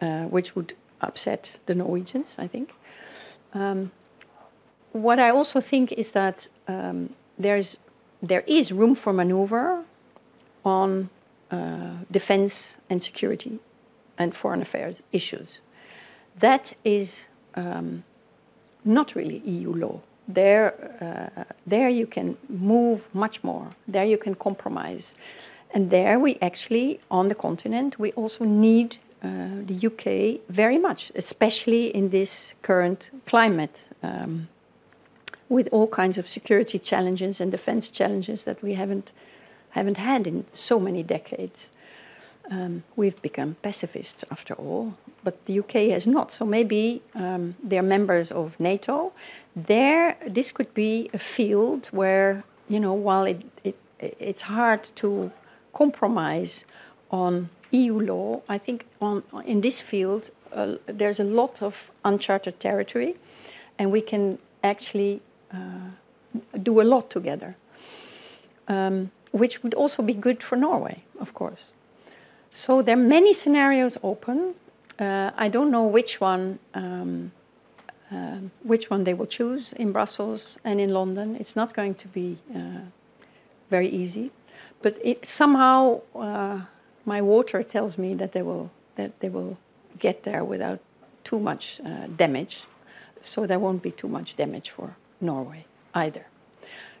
[0.00, 0.72] uh, which would
[1.02, 2.72] upset the Norwegians, I think.
[3.52, 3.90] Um,
[4.92, 7.76] what I also think is that um, there is
[8.22, 9.84] there is room for maneuver
[10.64, 11.10] on
[12.10, 13.58] defense and security
[14.18, 15.60] and foreign affairs issues.
[16.40, 18.04] That is um,
[18.84, 20.00] not really EU law.
[20.26, 23.70] There, uh, there you can move much more.
[23.86, 25.14] There you can compromise.
[25.72, 31.12] And there we actually, on the continent, we also need uh, the UK very much,
[31.14, 33.86] especially in this current climate.
[34.02, 34.48] Um,
[35.48, 39.12] with all kinds of security challenges and defense challenges that we haven't,
[39.70, 41.70] haven't had in so many decades.
[42.50, 46.32] Um, we've become pacifists after all, but the UK has not.
[46.32, 49.12] So maybe um, they're members of NATO.
[49.54, 55.30] There, this could be a field where, you know, while it, it, it's hard to
[55.74, 56.64] compromise
[57.10, 62.58] on EU law, I think on, in this field uh, there's a lot of uncharted
[62.60, 63.16] territory,
[63.78, 65.20] and we can actually
[65.52, 65.90] uh,
[66.62, 67.56] do a lot together,
[68.68, 71.66] um, which would also be good for Norway, of course.
[72.50, 74.54] So there are many scenarios open.
[74.98, 76.58] Uh, I don't know which one.
[76.74, 77.32] Um,
[78.10, 81.36] uh, which one they will choose in Brussels and in London.
[81.36, 82.80] It's not going to be uh,
[83.68, 84.30] very easy,
[84.80, 86.60] but it, somehow uh,
[87.04, 89.58] my water tells me that they will that they will
[89.98, 90.80] get there without
[91.22, 92.64] too much uh, damage.
[93.22, 96.26] So there won't be too much damage for Norway either.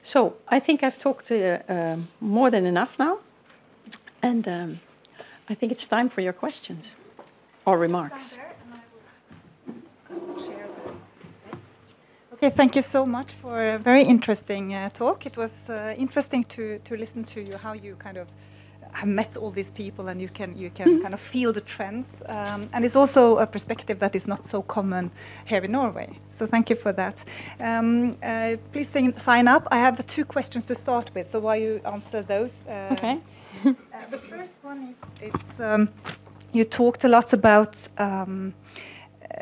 [0.02, 3.18] So I think I've talked uh, um, more than enough now,
[4.22, 4.80] and um,
[5.48, 6.94] I think it's time for your questions
[7.64, 8.38] or remarks.
[12.32, 15.26] Okay, thank you so much for a very interesting uh, talk.
[15.26, 18.28] It was uh, interesting to, to listen to you how you kind of
[18.92, 21.02] have met all these people and you can you can mm-hmm.
[21.02, 22.22] kind of feel the trends.
[22.26, 25.10] Um, and it's also a perspective that is not so common
[25.46, 26.18] here in Norway.
[26.30, 27.24] So thank you for that.
[27.60, 29.68] Um, uh, please sing, sign up.
[29.70, 31.28] I have two questions to start with.
[31.28, 33.20] So while you answer those, uh, okay.
[33.66, 33.72] uh,
[34.10, 35.88] the first one is, is um,
[36.52, 38.54] you talked a lot about um,
[39.22, 39.36] uh,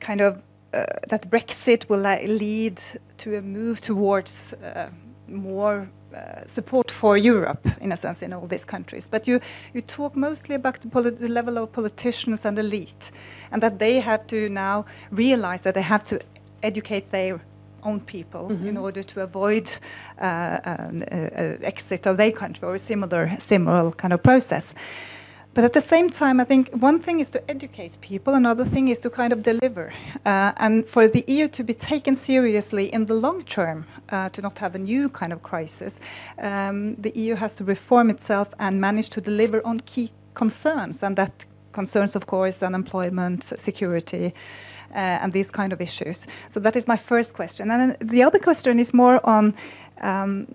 [0.00, 0.42] kind of
[0.74, 2.80] uh, that Brexit will lead
[3.18, 4.88] to a move towards uh,
[5.28, 6.01] more uh,
[6.46, 9.08] support for Europe, in a sense, in all these countries.
[9.08, 9.40] But you,
[9.74, 13.10] you talk mostly about the, the, level of politicians and elite,
[13.50, 16.20] and that they have to now realize that they have to
[16.62, 17.40] educate their
[17.82, 18.68] own people mm -hmm.
[18.68, 19.68] in order to avoid
[20.20, 24.74] uh, an uh, exit of their country or a similar, similar kind of process.
[25.54, 28.88] But at the same time, I think one thing is to educate people, another thing
[28.88, 29.92] is to kind of deliver.
[30.24, 34.40] Uh, and for the EU to be taken seriously in the long term, uh, to
[34.40, 36.00] not have a new kind of crisis,
[36.38, 41.02] um, the EU has to reform itself and manage to deliver on key concerns.
[41.02, 44.34] And that concerns, of course, unemployment, security.
[44.94, 46.26] Uh, and these kind of issues.
[46.50, 47.70] So that is my first question.
[47.70, 49.54] And the other question is more on
[50.02, 50.46] um,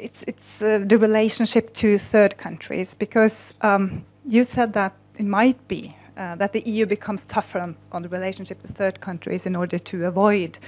[0.00, 5.68] it's it's uh, the relationship to third countries because um, you said that it might
[5.68, 9.54] be uh, that the EU becomes tougher on, on, the relationship to third countries in
[9.54, 10.58] order to avoid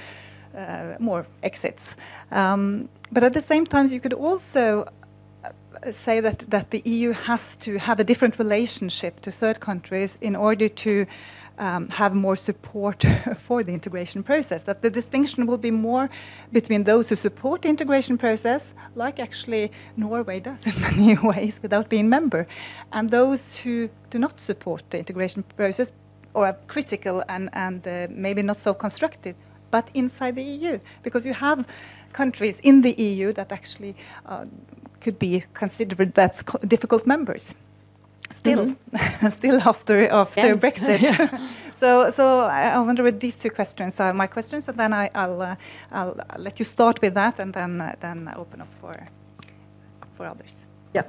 [0.56, 1.96] uh, more exits.
[2.30, 4.86] Um, but at the same time, you could also
[5.44, 10.18] uh, say that that the EU has to have a different relationship to third countries
[10.20, 11.06] in order to
[11.60, 13.04] um, have more support
[13.36, 14.64] for the integration process.
[14.64, 16.10] That the distinction will be more
[16.52, 21.88] between those who support the integration process, like actually Norway does in many ways without
[21.88, 22.46] being member,
[22.92, 25.92] and those who do not support the integration process
[26.32, 29.34] or are critical and, and uh, maybe not so constructive,
[29.70, 31.66] but inside the EU, because you have
[32.12, 33.94] countries in the EU that actually
[34.26, 34.44] uh,
[35.00, 37.54] could be considered as difficult members
[38.30, 39.30] still mm -hmm.
[39.38, 40.60] still after after yeah.
[40.60, 41.00] Brexit.
[41.80, 45.40] so so I wonder with these two questions are my questions, and then I, will
[45.40, 45.54] uh,
[45.92, 48.94] I'll, I'll let you start with that, and then uh, then open up for
[50.16, 50.56] for others.
[50.94, 51.04] Yeah.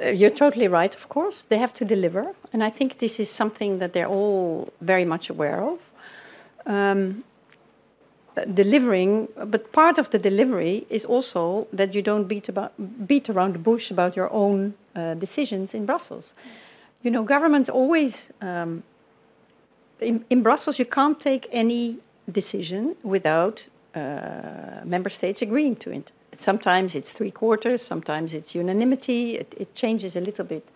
[0.00, 1.44] Uh, you're totally right, of course.
[1.48, 2.34] They have to deliver.
[2.52, 5.78] And I think this is something that they're all very much aware of.
[6.66, 7.24] Um,
[8.54, 12.72] delivering, but part of the delivery is also that you don't beat, about,
[13.06, 16.32] beat around the bush about your own uh, decisions in Brussels.
[17.02, 18.82] You know, governments always, um,
[20.00, 21.98] in, in, Brussels, you can't take any
[22.30, 26.12] decision without uh, member states agreeing to it.
[26.36, 30.66] Sometimes it's three quarters, sometimes it's unanimity, it, it changes a little bit.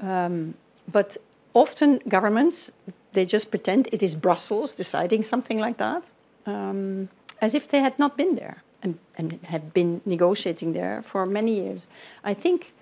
[0.00, 0.54] Um,
[0.90, 1.16] but
[1.54, 2.70] often governments,
[3.12, 6.04] they just pretend it is Brussels deciding something like that
[6.46, 7.08] um,
[7.40, 11.54] as if they had not been there and, and had been negotiating there for many
[11.56, 11.86] years.
[12.24, 12.72] I think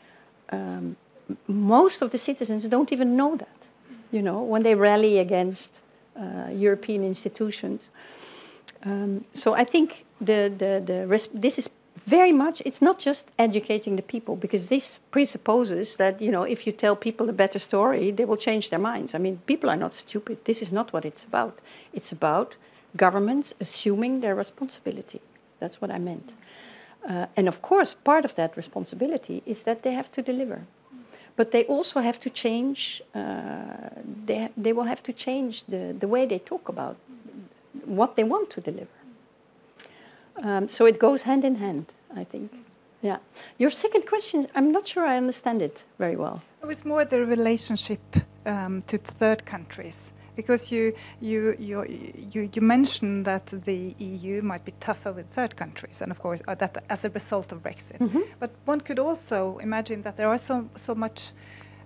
[0.51, 0.97] um,
[1.47, 3.59] most of the citizens don't even know that,
[4.13, 5.81] you know, when they rally against
[6.17, 7.91] uh, European institutions.
[8.85, 11.69] Um, so I think the, the, the this is
[12.07, 16.67] very much, it's not just educating the people, because this presupposes that, you know, if
[16.67, 19.15] you tell people a better story, they will change their minds.
[19.15, 20.45] I mean, people are not stupid.
[20.45, 21.59] This is not what it's about.
[21.95, 22.57] It's about
[22.97, 25.21] governments assuming their responsibility.
[25.61, 26.35] That's what I meant.
[27.09, 30.63] Uh, and of course, part of that responsibility is that they have to deliver.
[31.37, 33.91] But they also have to change, uh,
[34.27, 36.97] they, they will have to change the, the way they talk about
[37.85, 38.87] what they want to deliver.
[40.43, 41.87] Um, so it goes hand in hand,
[42.17, 42.53] I think.
[43.03, 43.19] Yeah.
[43.59, 46.41] Your second question, I'm not sure I understand it very well.
[46.63, 48.01] It's more the relationship
[48.47, 51.85] um, to third countries because you you you
[52.33, 56.41] you, you mentioned that the EU might be tougher with third countries, and of course
[56.49, 58.01] uh, that as a result of Brexit.
[58.01, 58.23] Mm -hmm.
[58.41, 61.33] But one could also imagine that there are so so much.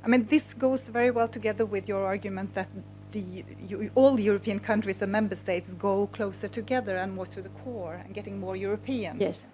[0.04, 2.68] I mean, this goes very well together with your argument that
[3.12, 7.50] the you, all European countries and member states go closer together and more to the
[7.64, 9.20] core and getting more European.
[9.20, 9.46] Yes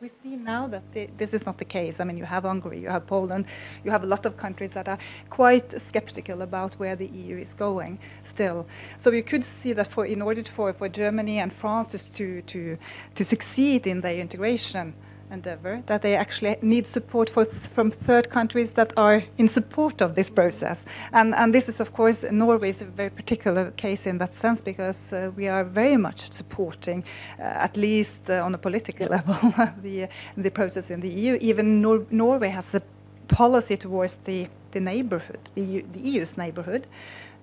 [0.00, 0.82] we see now that
[1.16, 2.00] this is not the case.
[2.00, 3.46] I mean, you have Hungary, you have Poland,
[3.84, 4.98] you have a lot of countries that are
[5.30, 8.66] quite skeptical about where the EU is going still.
[8.98, 12.78] So you could see that for in order for, for Germany and France to, to,
[13.14, 14.94] to succeed in their integration
[15.30, 20.14] endeavor, that they actually need support th from third countries that are in support of
[20.14, 20.86] this process.
[21.12, 24.62] And, and this is, of course, Norway is a very particular case in that sense
[24.62, 27.04] because uh, we are very much supporting,
[27.38, 29.36] uh, at least uh, on a political level,
[29.82, 31.38] the, the process in the EU.
[31.40, 32.82] Even Nor Norway has a
[33.28, 36.86] policy towards the, the neighborhood, the, EU, the EU's neighborhood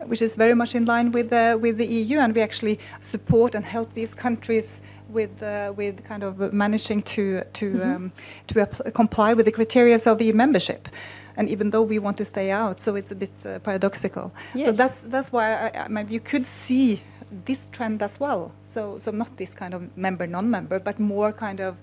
[0.06, 3.56] which is very much in line with, uh, with the EU, and we actually support
[3.56, 7.96] and help these countries with uh, with kind of managing to to mm -hmm.
[7.96, 8.12] um,
[8.48, 10.88] to comply with the criteria of EU membership.
[11.36, 14.32] And even though we want to stay out, so it's a bit uh, paradoxical.
[14.54, 14.66] Yes.
[14.66, 17.02] So that's that's why I, I, maybe you could see
[17.46, 18.52] this trend as well.
[18.64, 21.76] So so not this kind of member non-member, but more kind of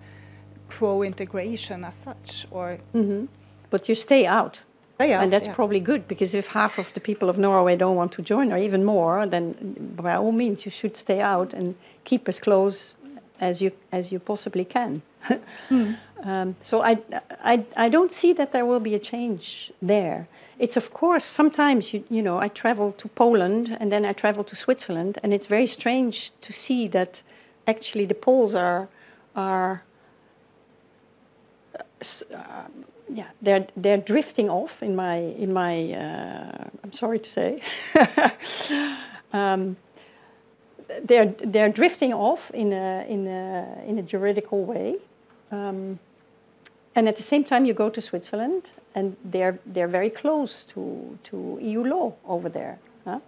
[0.68, 2.79] pro-integration as such, or.
[2.93, 3.29] Mm -hmm.
[3.70, 4.64] But you stay out.
[4.99, 5.55] And that's yeah.
[5.55, 8.59] probably good because if half of the people of Norway don't want to join, or
[8.59, 9.55] even more, then
[9.97, 12.95] by all means you should stay out and keep as close
[13.41, 15.03] as you as you possibly can.
[15.70, 15.97] mm.
[16.22, 16.99] um, so I,
[17.43, 20.28] I I don't see that there will be a change there.
[20.59, 24.45] It's of course sometimes you you know I travel to Poland and then I travel
[24.45, 27.22] to Switzerland and it's very strange to see that
[27.66, 28.89] actually the Poles are
[29.35, 29.82] are
[32.35, 32.68] uh,
[33.12, 37.61] yeah they're they're drifting off in my in my uh, I'm sorry to say.
[39.32, 39.76] um,
[41.03, 44.97] they're they're drifting off in a in a in a juridical way,
[45.51, 45.99] um,
[46.95, 48.62] and at the same time you go to Switzerland
[48.95, 52.78] and they're they're very close to to EU law over there.
[53.05, 53.20] Huh?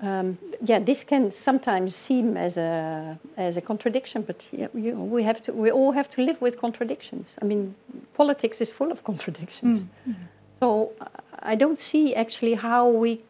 [0.00, 5.02] Um, yeah, this can sometimes seem as a as a contradiction, but yeah, you know,
[5.02, 7.26] we have to we all have to live with contradictions.
[7.42, 7.74] I mean,
[8.14, 9.80] politics is full of contradictions.
[9.80, 10.14] Mm.
[10.60, 10.92] So
[11.40, 13.22] I don't see actually how we.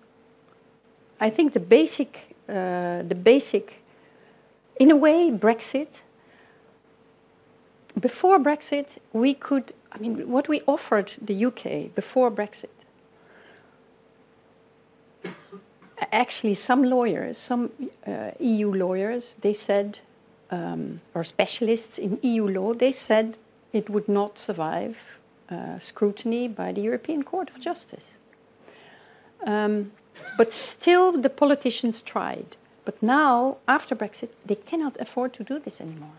[1.20, 3.82] I think the basic the basic,
[4.78, 6.02] in a way, Brexit.
[7.98, 12.68] Before Brexit, we could, I mean, what we offered the UK before Brexit.
[16.12, 17.70] Actually, some lawyers, some
[18.06, 19.98] uh, EU lawyers, they said,
[20.50, 23.36] um, or specialists in EU law, they said
[23.72, 24.96] it would not survive
[25.50, 28.04] uh, scrutiny by the European Court of Justice.
[29.46, 29.92] Um,
[30.36, 32.56] but still, the politicians tried.
[32.84, 36.18] But now, after Brexit, they cannot afford to do this anymore.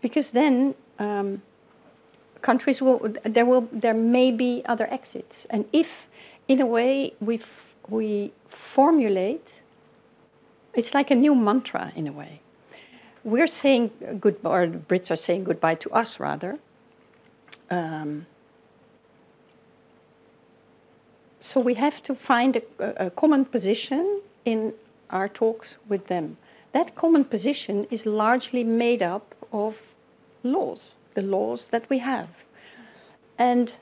[0.00, 1.42] Because then um,
[2.42, 5.46] countries will, there, will, there may be other exits.
[5.48, 6.08] And if,
[6.46, 7.40] in a way, we,
[7.88, 9.46] we formulate,
[10.74, 12.40] it's like a new mantra in a way.
[13.24, 16.58] We're saying goodbye, or the Brits are saying goodbye to us rather.
[17.70, 18.26] Um,
[21.46, 24.74] so we have to find a, a, common position in
[25.10, 26.36] our talks with them.
[26.72, 29.94] That common position is largely made up of
[30.42, 32.28] laws, the laws that we have.
[33.38, 33.74] And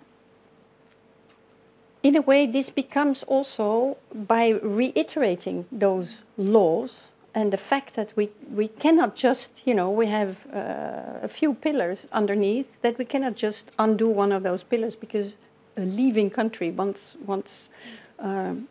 [2.03, 8.29] in a way, this becomes also by reiterating those laws and the fact that we,
[8.53, 13.37] we cannot just, you know, we have uh, a few pillars underneath, that we cannot
[13.37, 15.37] just undo one of those pillars because
[15.77, 17.69] a leaving country wants wants
[18.19, 18.69] um,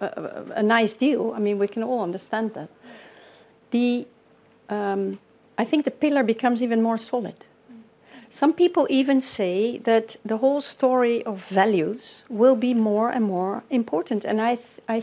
[0.00, 1.32] a, a, nice deal.
[1.36, 2.68] I mean, we can all understand that.
[3.70, 4.06] The
[4.68, 5.18] um,
[5.56, 7.36] I think the pillar becomes even more solid.
[8.30, 13.62] Some people even say that the whole story of values will be more and more
[13.70, 15.00] important, and I, I,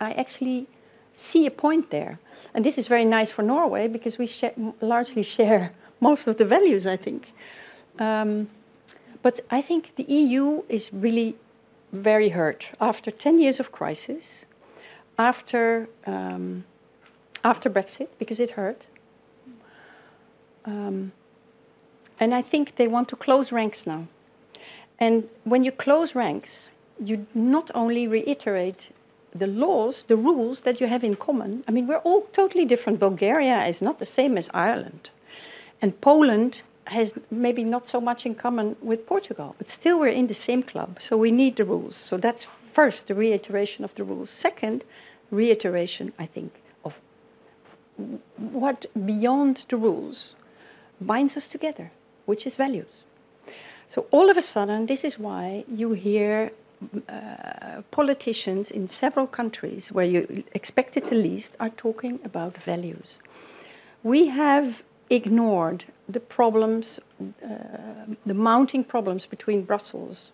[0.00, 0.66] I actually
[1.14, 2.18] see a point there.
[2.54, 4.44] And this is very nice for Norway because we sh
[4.80, 7.32] largely share most of the values, I think.
[8.00, 8.48] Um,
[9.22, 11.36] but I think the EU is really
[11.92, 14.44] very hurt after 10 years of crisis,
[15.18, 16.64] after, um,
[17.44, 18.86] after Brexit, because it hurt.
[20.64, 21.12] Um,
[22.18, 24.06] and I think they want to close ranks now.
[24.98, 28.88] And when you close ranks, you not only reiterate
[29.34, 31.64] the laws, the rules that you have in common.
[31.66, 33.00] I mean, we're all totally different.
[33.00, 35.10] Bulgaria is not the same as Ireland.
[35.80, 40.26] And Poland has maybe not so much in common with Portugal, but still we're in
[40.26, 41.96] the same club, so we need the rules.
[41.96, 44.30] So that's first the reiteration of the rules.
[44.30, 44.84] Second,
[45.30, 46.52] reiteration, I think,
[46.84, 47.00] of
[48.36, 50.34] what beyond the rules
[51.00, 51.90] binds us together,
[52.26, 53.04] which is values.
[53.88, 56.50] So all of a sudden, this is why you hear
[57.08, 63.20] uh, politicians in several countries where you expect it the least are talking about values.
[64.02, 67.48] We have ignored the problems, uh,
[68.24, 70.30] the mounting problems between Brussels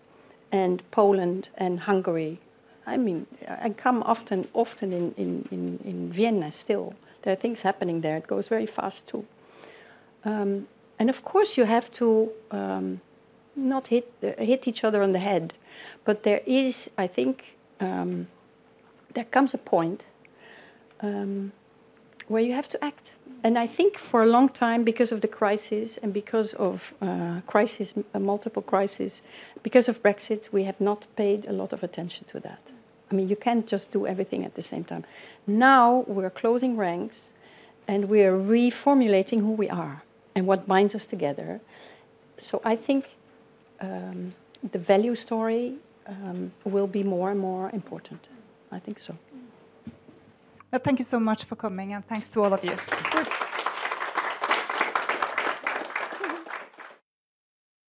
[0.52, 2.38] and Poland and Hungary.
[2.86, 6.94] I mean, I come often, often in, in, in, in Vienna still.
[7.22, 8.16] There are things happening there.
[8.16, 9.26] It goes very fast too.
[10.24, 10.68] Um,
[10.98, 13.00] and of course, you have to um,
[13.56, 15.54] not hit, uh, hit each other on the head.
[16.04, 18.28] But there is, I think, um,
[19.14, 20.04] there comes a point
[21.00, 21.52] um,
[22.28, 23.10] where you have to act.
[23.44, 27.40] And I think for a long time, because of the crisis and because of uh,
[27.46, 29.22] crisis, uh, multiple crises,
[29.62, 32.60] because of Brexit, we have not paid a lot of attention to that.
[33.10, 35.04] I mean, you can't just do everything at the same time.
[35.46, 37.32] Now we're closing ranks
[37.86, 40.02] and we're reformulating who we are
[40.34, 41.60] and what binds us together.
[42.38, 43.08] So I think
[43.80, 44.34] um,
[44.72, 45.76] the value story
[46.06, 48.26] um, will be more and more important.
[48.70, 49.16] I think so.
[50.70, 52.76] Well, thank you so much for coming, and thanks to all of you.